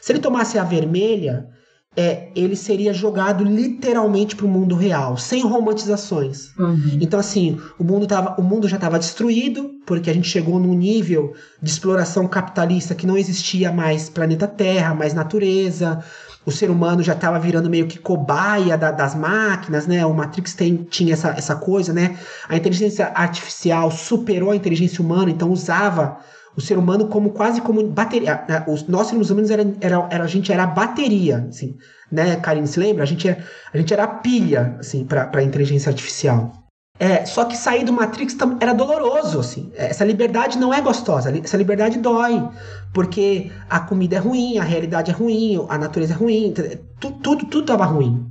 [0.01, 1.47] Se ele tomasse a vermelha,
[1.95, 6.53] é, ele seria jogado literalmente para o mundo real, sem romantizações.
[6.57, 6.97] Uhum.
[6.99, 10.73] Então, assim, o mundo, tava, o mundo já estava destruído, porque a gente chegou num
[10.73, 16.03] nível de exploração capitalista que não existia mais planeta Terra, mais natureza
[16.45, 20.05] o ser humano já estava virando meio que cobaia da, das máquinas, né?
[20.05, 22.17] O Matrix tem, tinha essa, essa coisa, né?
[22.47, 26.19] A inteligência artificial superou a inteligência humana, então usava
[26.55, 28.43] o ser humano como quase como bateria.
[28.47, 28.63] Né?
[28.67, 31.75] Os, nós seres humanos era, era, era, a gente era a bateria, assim,
[32.11, 33.03] né, Karine, se lembra?
[33.03, 33.43] A gente era,
[33.73, 36.64] a gente era a pilha, assim, para a inteligência artificial.
[36.97, 39.71] É, só que sair do Matrix era doloroso, assim.
[39.75, 42.47] Essa liberdade não é gostosa, essa liberdade dói.
[42.93, 46.53] Porque a comida é ruim, a realidade é ruim, a natureza é ruim,
[46.99, 48.25] tudo, tudo, tudo tava ruim.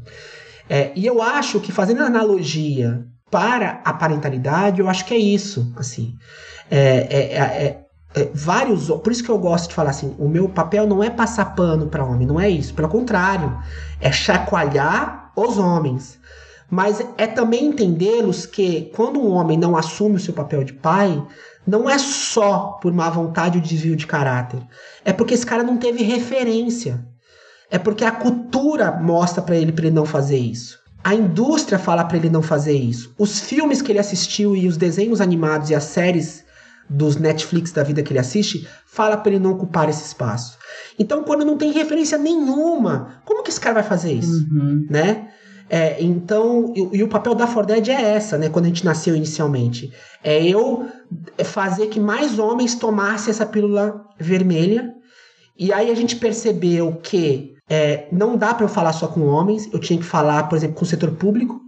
[0.69, 5.71] É, e eu acho que fazendo analogia para a parentalidade, eu acho que é isso,
[5.77, 6.15] assim.
[6.71, 6.79] É,
[7.11, 7.85] é, é,
[8.15, 11.11] é vários, por isso que eu gosto de falar assim, o meu papel não é
[11.11, 12.73] passar pano para homem, não é isso.
[12.73, 13.59] Pelo contrário,
[14.01, 16.19] é chacoalhar os homens
[16.75, 21.25] mas é também entendê-los que quando um homem não assume o seu papel de pai,
[21.65, 24.61] não é só por má vontade ou desvio de caráter.
[25.05, 27.07] É porque esse cara não teve referência.
[27.71, 30.81] É porque a cultura mostra para ele para ele não fazer isso.
[31.05, 33.15] A indústria fala para ele não fazer isso.
[33.17, 36.45] Os filmes que ele assistiu e os desenhos animados e as séries
[36.91, 40.59] dos Netflix da vida que ele assiste fala para ele não ocupar esse espaço.
[40.99, 44.89] Então, quando não tem referência nenhuma, como que esse cara vai fazer isso, uhum.
[44.91, 45.29] né?
[45.69, 48.49] É, então, e, e, o papel da Forded é essa, né?
[48.49, 49.93] Quando a gente nasceu inicialmente.
[50.23, 50.89] É eu
[51.45, 54.93] fazer que mais homens tomassem essa pílula vermelha.
[55.59, 59.73] E aí a gente percebeu que é, não dá para eu falar só com homens,
[59.73, 61.61] eu tinha que falar, por exemplo, com o setor público.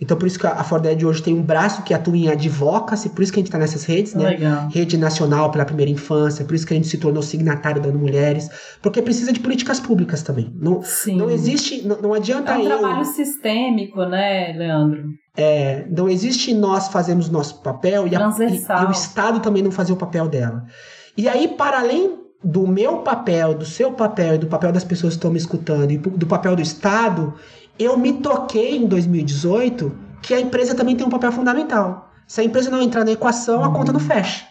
[0.00, 3.22] Então, por isso que a Forded hoje tem um braço que atua em advocacy, por
[3.22, 4.30] isso que a gente está nessas redes, né?
[4.30, 4.68] Legal.
[4.68, 8.48] Rede Nacional pela Primeira Infância, por isso que a gente se tornou signatário da Mulheres,
[8.82, 10.52] porque precisa de políticas públicas também.
[10.60, 11.16] Não, Sim.
[11.16, 12.78] não existe, não, não adianta É um eu...
[12.78, 15.04] trabalho sistêmico, né, Leandro?
[15.36, 19.70] É, não existe nós fazermos nosso papel e, a, e, e o Estado também não
[19.70, 20.64] fazer o papel dela.
[21.16, 25.14] E aí, para além do meu papel, do seu papel e do papel das pessoas
[25.14, 27.34] que estão me escutando e do papel do Estado,
[27.78, 32.10] eu me toquei em 2018 que a empresa também tem um papel fundamental.
[32.26, 34.06] Se a empresa não entrar na equação, a conta não uhum.
[34.06, 34.46] fecha.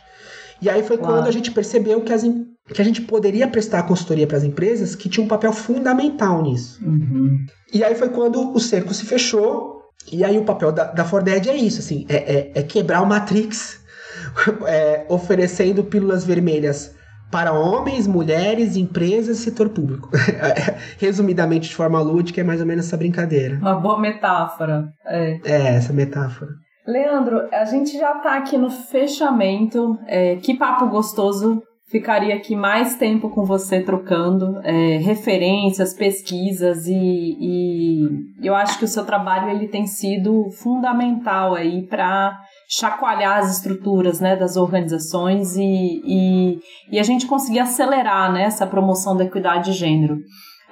[0.61, 1.15] E aí foi claro.
[1.15, 4.95] quando a gente percebeu que, as, que a gente poderia prestar consultoria para as empresas
[4.95, 6.79] que tinham um papel fundamental nisso.
[6.85, 7.45] Uhum.
[7.73, 9.81] E aí foi quando o cerco se fechou.
[10.11, 13.05] E aí o papel da, da Forded é isso, assim, é, é, é quebrar o
[13.05, 13.79] Matrix,
[14.67, 16.93] é, oferecendo pílulas vermelhas
[17.33, 20.07] para homens, mulheres, empresas e setor público.
[21.01, 23.57] Resumidamente, de forma lúdica, é mais ou menos essa brincadeira.
[23.57, 24.85] Uma boa metáfora.
[25.03, 26.51] É, é essa metáfora.
[26.85, 29.97] Leandro, a gente já está aqui no fechamento.
[30.05, 31.59] É, que papo gostoso
[31.93, 38.07] ficaria aqui mais tempo com você trocando é, referências, pesquisas e, e,
[38.41, 42.35] eu acho que o seu trabalho ele tem sido fundamental aí para
[42.69, 46.59] chacoalhar as estruturas né, das organizações e, e,
[46.91, 50.17] e a gente conseguir acelerar né, essa promoção da equidade de gênero.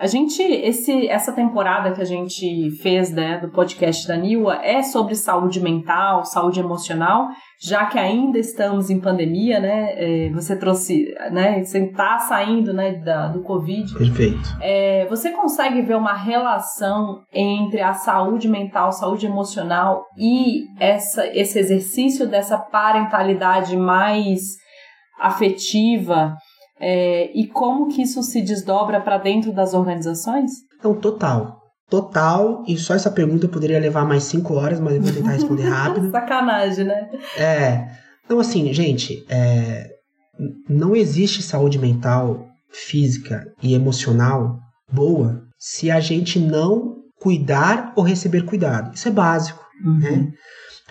[0.01, 4.81] A gente, esse, essa temporada que a gente fez né, do podcast da Niwa é
[4.81, 7.27] sobre saúde mental, saúde emocional,
[7.61, 9.91] já que ainda estamos em pandemia, né?
[9.93, 11.63] É, você trouxe, né?
[11.63, 13.93] Você está saindo né, da, do Covid.
[13.93, 14.57] Perfeito.
[14.59, 21.59] É, você consegue ver uma relação entre a saúde mental, saúde emocional e essa, esse
[21.59, 24.41] exercício dessa parentalidade mais
[25.19, 26.35] afetiva?
[26.81, 30.51] É, e como que isso se desdobra para dentro das organizações?
[30.79, 31.61] Então, total.
[31.87, 35.31] Total, e só essa pergunta eu poderia levar mais cinco horas, mas eu vou tentar
[35.31, 36.09] responder rápido.
[36.09, 37.09] Sacanagem, né?
[37.37, 37.87] É.
[38.25, 39.89] Então, assim, gente, é,
[40.69, 44.57] não existe saúde mental, física e emocional
[44.91, 48.95] boa se a gente não cuidar ou receber cuidado.
[48.95, 49.99] Isso é básico, uhum.
[49.99, 50.31] né?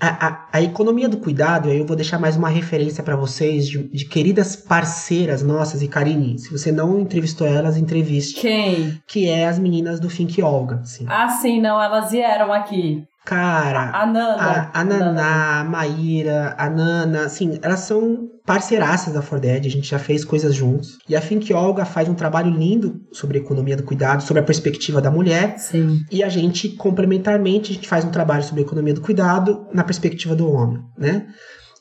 [0.01, 3.69] A, a, a, economia do cuidado, aí eu vou deixar mais uma referência para vocês
[3.69, 5.83] de, de, queridas parceiras nossas.
[5.83, 8.41] E Karine, se você não entrevistou elas, entreviste.
[8.41, 8.99] Quem?
[9.07, 10.77] Que é as meninas do Think Olga.
[10.77, 11.05] Assim.
[11.07, 13.07] Ah, sim, não, elas vieram aqui.
[13.25, 19.15] Cara, a, a Nana, a, a Naná, a Maíra, a Nana, assim, elas são parceiraças
[19.15, 20.99] da Forded, a gente já fez coisas juntos.
[21.09, 24.45] E a Think Olga faz um trabalho lindo sobre a economia do cuidado, sobre a
[24.45, 25.57] perspectiva da mulher.
[25.57, 26.01] Sim.
[26.11, 29.85] E a gente, complementarmente, a gente faz um trabalho sobre a economia do cuidado na
[29.85, 31.29] perspectiva do homem, né?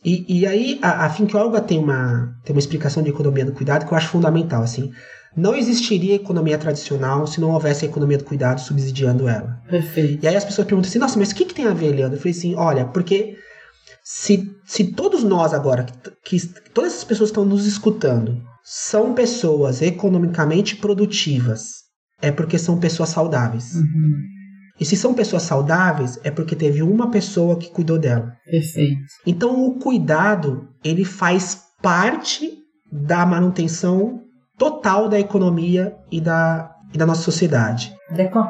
[0.05, 3.51] E, e aí a, a Think Olga tem uma, tem uma explicação de economia do
[3.51, 4.91] cuidado que eu acho fundamental, assim.
[5.35, 9.59] Não existiria economia tradicional se não houvesse a economia do cuidado subsidiando ela.
[9.67, 10.23] Perfeito.
[10.23, 12.15] E aí as pessoas perguntam assim, nossa, mas o que, que tem a ver, Leandro?
[12.17, 13.39] Eu falei assim, olha, porque
[14.11, 15.85] se, se todos nós agora,
[16.25, 21.73] que, que todas essas pessoas que estão nos escutando, são pessoas economicamente produtivas,
[22.19, 23.75] é porque são pessoas saudáveis.
[23.75, 24.13] Uhum.
[24.79, 28.33] E se são pessoas saudáveis, é porque teve uma pessoa que cuidou dela.
[28.49, 28.99] Perfeito.
[29.27, 32.49] Então o cuidado, ele faz parte
[32.91, 34.21] da manutenção
[34.57, 37.93] total da economia e da, e da nossa sociedade.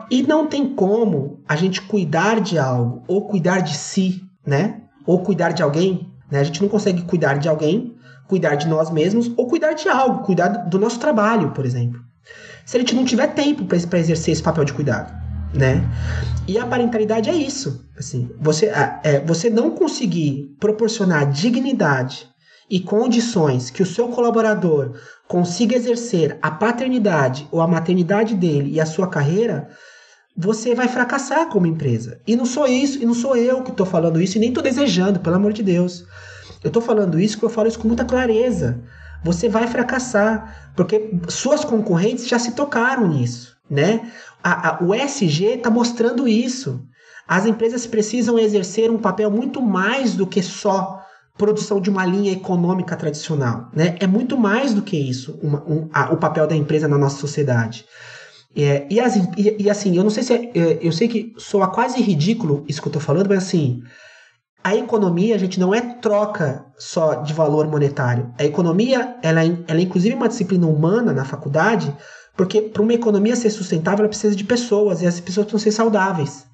[0.09, 4.85] E não tem como a gente cuidar de algo ou cuidar de si, né?
[5.05, 6.39] Ou cuidar de alguém, né?
[6.39, 7.95] A gente não consegue cuidar de alguém,
[8.27, 11.99] cuidar de nós mesmos ou cuidar de algo, cuidar do nosso trabalho, por exemplo.
[12.65, 15.11] Se a gente não tiver tempo para exercer esse papel de cuidado,
[15.53, 15.83] né?
[16.47, 18.67] E a parentalidade é isso, assim, você,
[19.03, 22.27] é, você não conseguir proporcionar dignidade
[22.69, 24.95] e condições que o seu colaborador
[25.27, 29.69] consiga exercer a paternidade ou a maternidade dele e a sua carreira,
[30.41, 32.21] você vai fracassar como empresa.
[32.25, 34.63] E não sou isso, e não sou eu que estou falando isso, e nem estou
[34.63, 36.05] desejando, pelo amor de Deus.
[36.63, 38.81] Eu estou falando isso porque eu falo isso com muita clareza.
[39.21, 44.09] Você vai fracassar, porque suas concorrentes já se tocaram nisso, né?
[44.41, 46.85] A, a, o SG está mostrando isso.
[47.27, 51.03] As empresas precisam exercer um papel muito mais do que só
[51.37, 53.69] produção de uma linha econômica tradicional.
[53.73, 53.97] Né?
[53.99, 57.17] É muito mais do que isso uma, um, a, o papel da empresa na nossa
[57.17, 57.85] sociedade.
[58.55, 61.33] É, e, as, e, e, assim, eu não sei se é, é, eu sei que
[61.37, 63.81] soa quase ridículo isso que eu estou falando, mas assim,
[64.63, 68.33] a economia, a gente não é troca só de valor monetário.
[68.37, 71.95] A economia, ela, é, ela é inclusive uma disciplina humana na faculdade,
[72.35, 75.71] porque para uma economia ser sustentável, ela precisa de pessoas, e as pessoas precisam ser
[75.71, 76.45] saudáveis.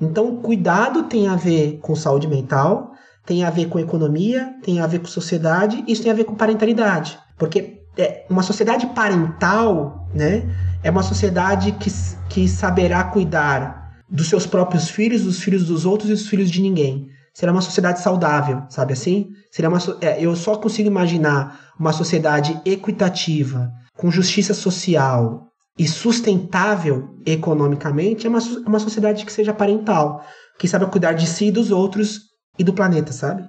[0.00, 2.92] Então, cuidado tem a ver com saúde mental,
[3.26, 6.34] tem a ver com economia, tem a ver com sociedade, isso tem a ver com
[6.34, 7.18] parentalidade.
[7.38, 10.48] Porque é, uma sociedade parental, né,
[10.82, 11.90] é uma sociedade que,
[12.28, 16.60] que saberá cuidar dos seus próprios filhos, dos filhos dos outros e dos filhos de
[16.60, 17.08] ninguém.
[17.32, 19.28] Será uma sociedade saudável, sabe assim?
[19.50, 25.46] Seria uma, é, eu só consigo imaginar uma sociedade equitativa, com justiça social
[25.78, 30.24] e sustentável economicamente, é uma, uma sociedade que seja parental,
[30.58, 32.20] que saiba cuidar de si e dos outros
[32.58, 33.46] e do planeta, sabe?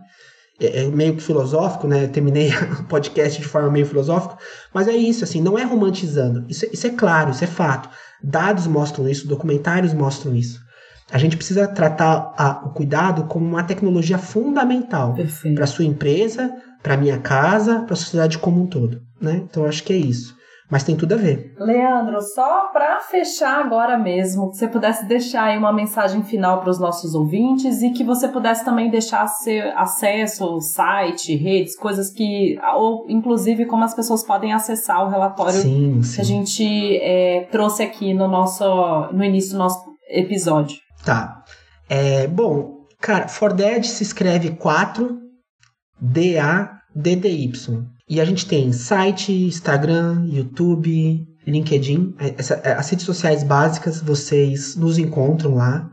[0.62, 2.06] É, é meio que filosófico, né?
[2.06, 2.50] Eu terminei
[2.80, 4.38] o podcast de forma meio filosófica,
[4.74, 6.46] mas é isso, assim, não é romantizando.
[6.48, 7.90] Isso, isso é claro, isso é fato.
[8.24, 10.60] Dados mostram isso, documentários mostram isso.
[11.12, 15.16] A gente precisa tratar a, o cuidado como uma tecnologia fundamental
[15.54, 19.42] para sua empresa, para minha casa, para a sociedade como um todo, né?
[19.44, 20.40] Então acho que é isso
[20.72, 21.54] mas tem tudo a ver.
[21.60, 26.70] Leandro, só para fechar agora mesmo, que você pudesse deixar aí uma mensagem final para
[26.70, 32.58] os nossos ouvintes e que você pudesse também deixar seu acesso, site, redes, coisas que,
[32.78, 36.16] ou inclusive como as pessoas podem acessar o relatório sim, sim.
[36.16, 38.64] que a gente é, trouxe aqui no nosso,
[39.12, 40.78] no início do nosso episódio.
[41.04, 41.44] Tá.
[41.90, 45.20] É, bom, cara, For Dead se escreve 4
[46.00, 47.52] D A DDY.
[48.10, 54.02] E a gente tem site, Instagram, YouTube, LinkedIn, é, essa, é, as redes sociais básicas,
[54.02, 55.90] vocês nos encontram lá.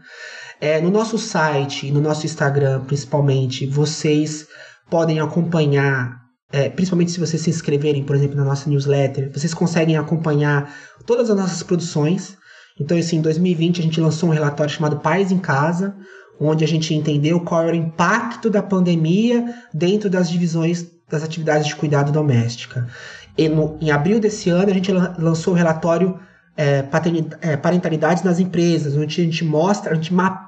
[0.60, 4.46] É, no nosso site e no nosso Instagram, principalmente, vocês
[4.90, 6.18] podem acompanhar,
[6.50, 10.74] é, principalmente se vocês se inscreverem, por exemplo, na nossa newsletter, vocês conseguem acompanhar
[11.06, 12.36] todas as nossas produções.
[12.80, 15.94] Então, assim, em 2020 a gente lançou um relatório chamado Pais em Casa,
[16.40, 21.66] onde a gente entendeu qual era o impacto da pandemia dentro das divisões das atividades
[21.66, 22.86] de cuidado doméstica.
[23.54, 26.18] No, em abril desse ano, a gente lançou o relatório
[26.56, 26.84] é,
[27.40, 30.47] é, Parentalidades nas Empresas, onde a gente mostra, a gente mapeia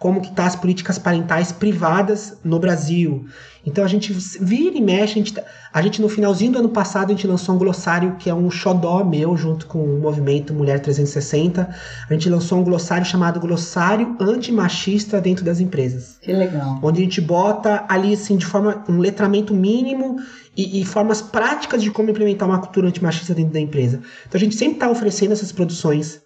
[0.00, 3.26] como que tá as políticas parentais privadas no Brasil.
[3.66, 6.70] Então a gente vira e mexe, a gente, tá, a gente no finalzinho do ano
[6.70, 10.54] passado a gente lançou um glossário que é um xodó meu junto com o movimento
[10.54, 11.68] Mulher 360.
[12.08, 16.16] A gente lançou um glossário chamado Glossário Antimachista dentro das empresas.
[16.22, 16.80] Que legal.
[16.82, 20.16] Onde a gente bota ali assim de forma um letramento mínimo
[20.56, 24.00] e, e formas práticas de como implementar uma cultura antimachista dentro da empresa.
[24.26, 26.22] Então a gente sempre está oferecendo essas produções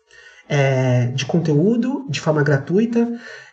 [0.48, 3.08] é, de conteúdo de forma gratuita.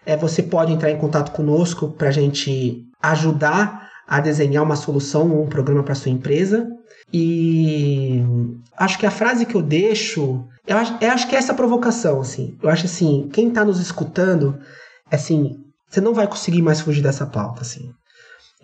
[0.06, 5.32] É, você pode entrar em contato conosco para a gente ajudar a desenhar uma solução
[5.32, 6.68] ou um programa para sua empresa.
[7.14, 8.24] E
[8.78, 12.22] acho que a frase que eu deixo, eu acho, eu acho que é essa provocação,
[12.22, 12.58] assim.
[12.62, 14.58] Eu acho assim, quem está nos escutando,
[15.10, 15.58] assim,
[15.90, 17.92] você não vai conseguir mais fugir dessa pauta, assim.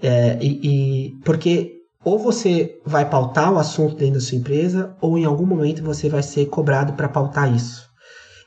[0.01, 0.59] É, e,
[1.07, 5.45] e, porque ou você vai pautar o assunto dentro da sua empresa, ou em algum
[5.45, 7.86] momento você vai ser cobrado para pautar isso.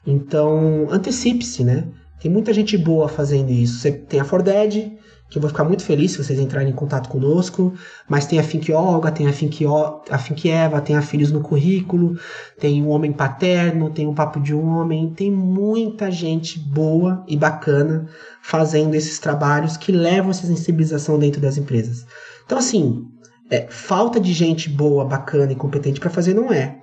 [0.06, 1.86] Então, antecipe-se, né?
[2.20, 3.78] Tem muita gente boa fazendo isso.
[3.78, 4.98] Você tem a Forded,
[5.30, 7.72] que eu vou ficar muito feliz se vocês entrarem em contato conosco,
[8.08, 11.40] mas tem a Think Olga, tem a Think, o, a Eva, tem a Filhos no
[11.40, 12.18] Currículo,
[12.58, 17.36] tem o Homem Paterno, tem o Papo de um Homem, tem muita gente boa e
[17.36, 18.08] bacana
[18.42, 22.04] fazendo esses trabalhos que levam essa sensibilização dentro das empresas.
[22.44, 23.06] Então, assim,
[23.48, 26.76] é, falta de gente boa, bacana e competente para fazer não é.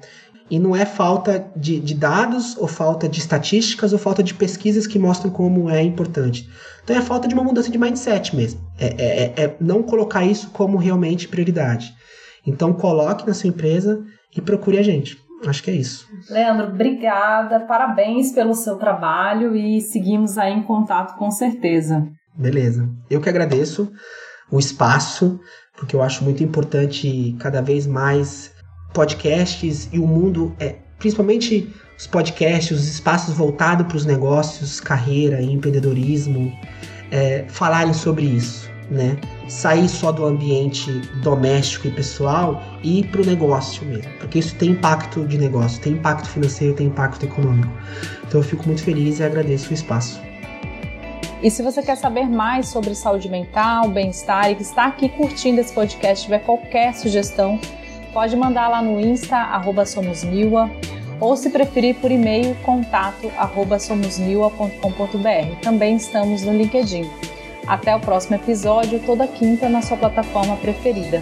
[0.50, 4.88] E não é falta de, de, dados, ou falta de estatísticas, ou falta de pesquisas
[4.88, 6.50] que mostram como é importante.
[6.84, 8.62] Então é falta de uma mudança de mindset mesmo.
[8.80, 11.94] É, é, é, é não colocar isso como realmente prioridade.
[12.46, 14.02] Então coloque na sua empresa
[14.36, 15.18] e procure a gente.
[15.46, 16.08] Acho que é isso.
[16.30, 22.08] Leandro, obrigada, parabéns pelo seu trabalho e seguimos aí em contato com certeza.
[22.36, 22.90] Beleza.
[23.10, 23.92] Eu que agradeço
[24.52, 25.40] o espaço,
[25.76, 28.52] porque eu acho muito importante cada vez mais
[28.98, 35.40] podcasts e o mundo, é, principalmente os podcasts, os espaços voltados para os negócios, carreira
[35.40, 36.52] e empreendedorismo,
[37.12, 39.16] é, falarem sobre isso, né?
[39.48, 40.92] Sair só do ambiente
[41.22, 45.80] doméstico e pessoal e ir para o negócio mesmo, porque isso tem impacto de negócio,
[45.80, 47.72] tem impacto financeiro, tem impacto econômico.
[48.28, 50.20] Então eu fico muito feliz e agradeço o espaço.
[51.44, 55.62] E se você quer saber mais sobre saúde mental, bem-estar e que está aqui curtindo
[55.62, 57.60] esse podcast, tiver qualquer sugestão,
[58.18, 60.72] pode mandar lá no Insta, arroba somosniwa,
[61.20, 65.62] ou se preferir por e-mail, contato arroba somosniwa.com.br.
[65.62, 67.08] Também estamos no LinkedIn.
[67.68, 71.22] Até o próximo episódio, toda quinta na sua plataforma preferida.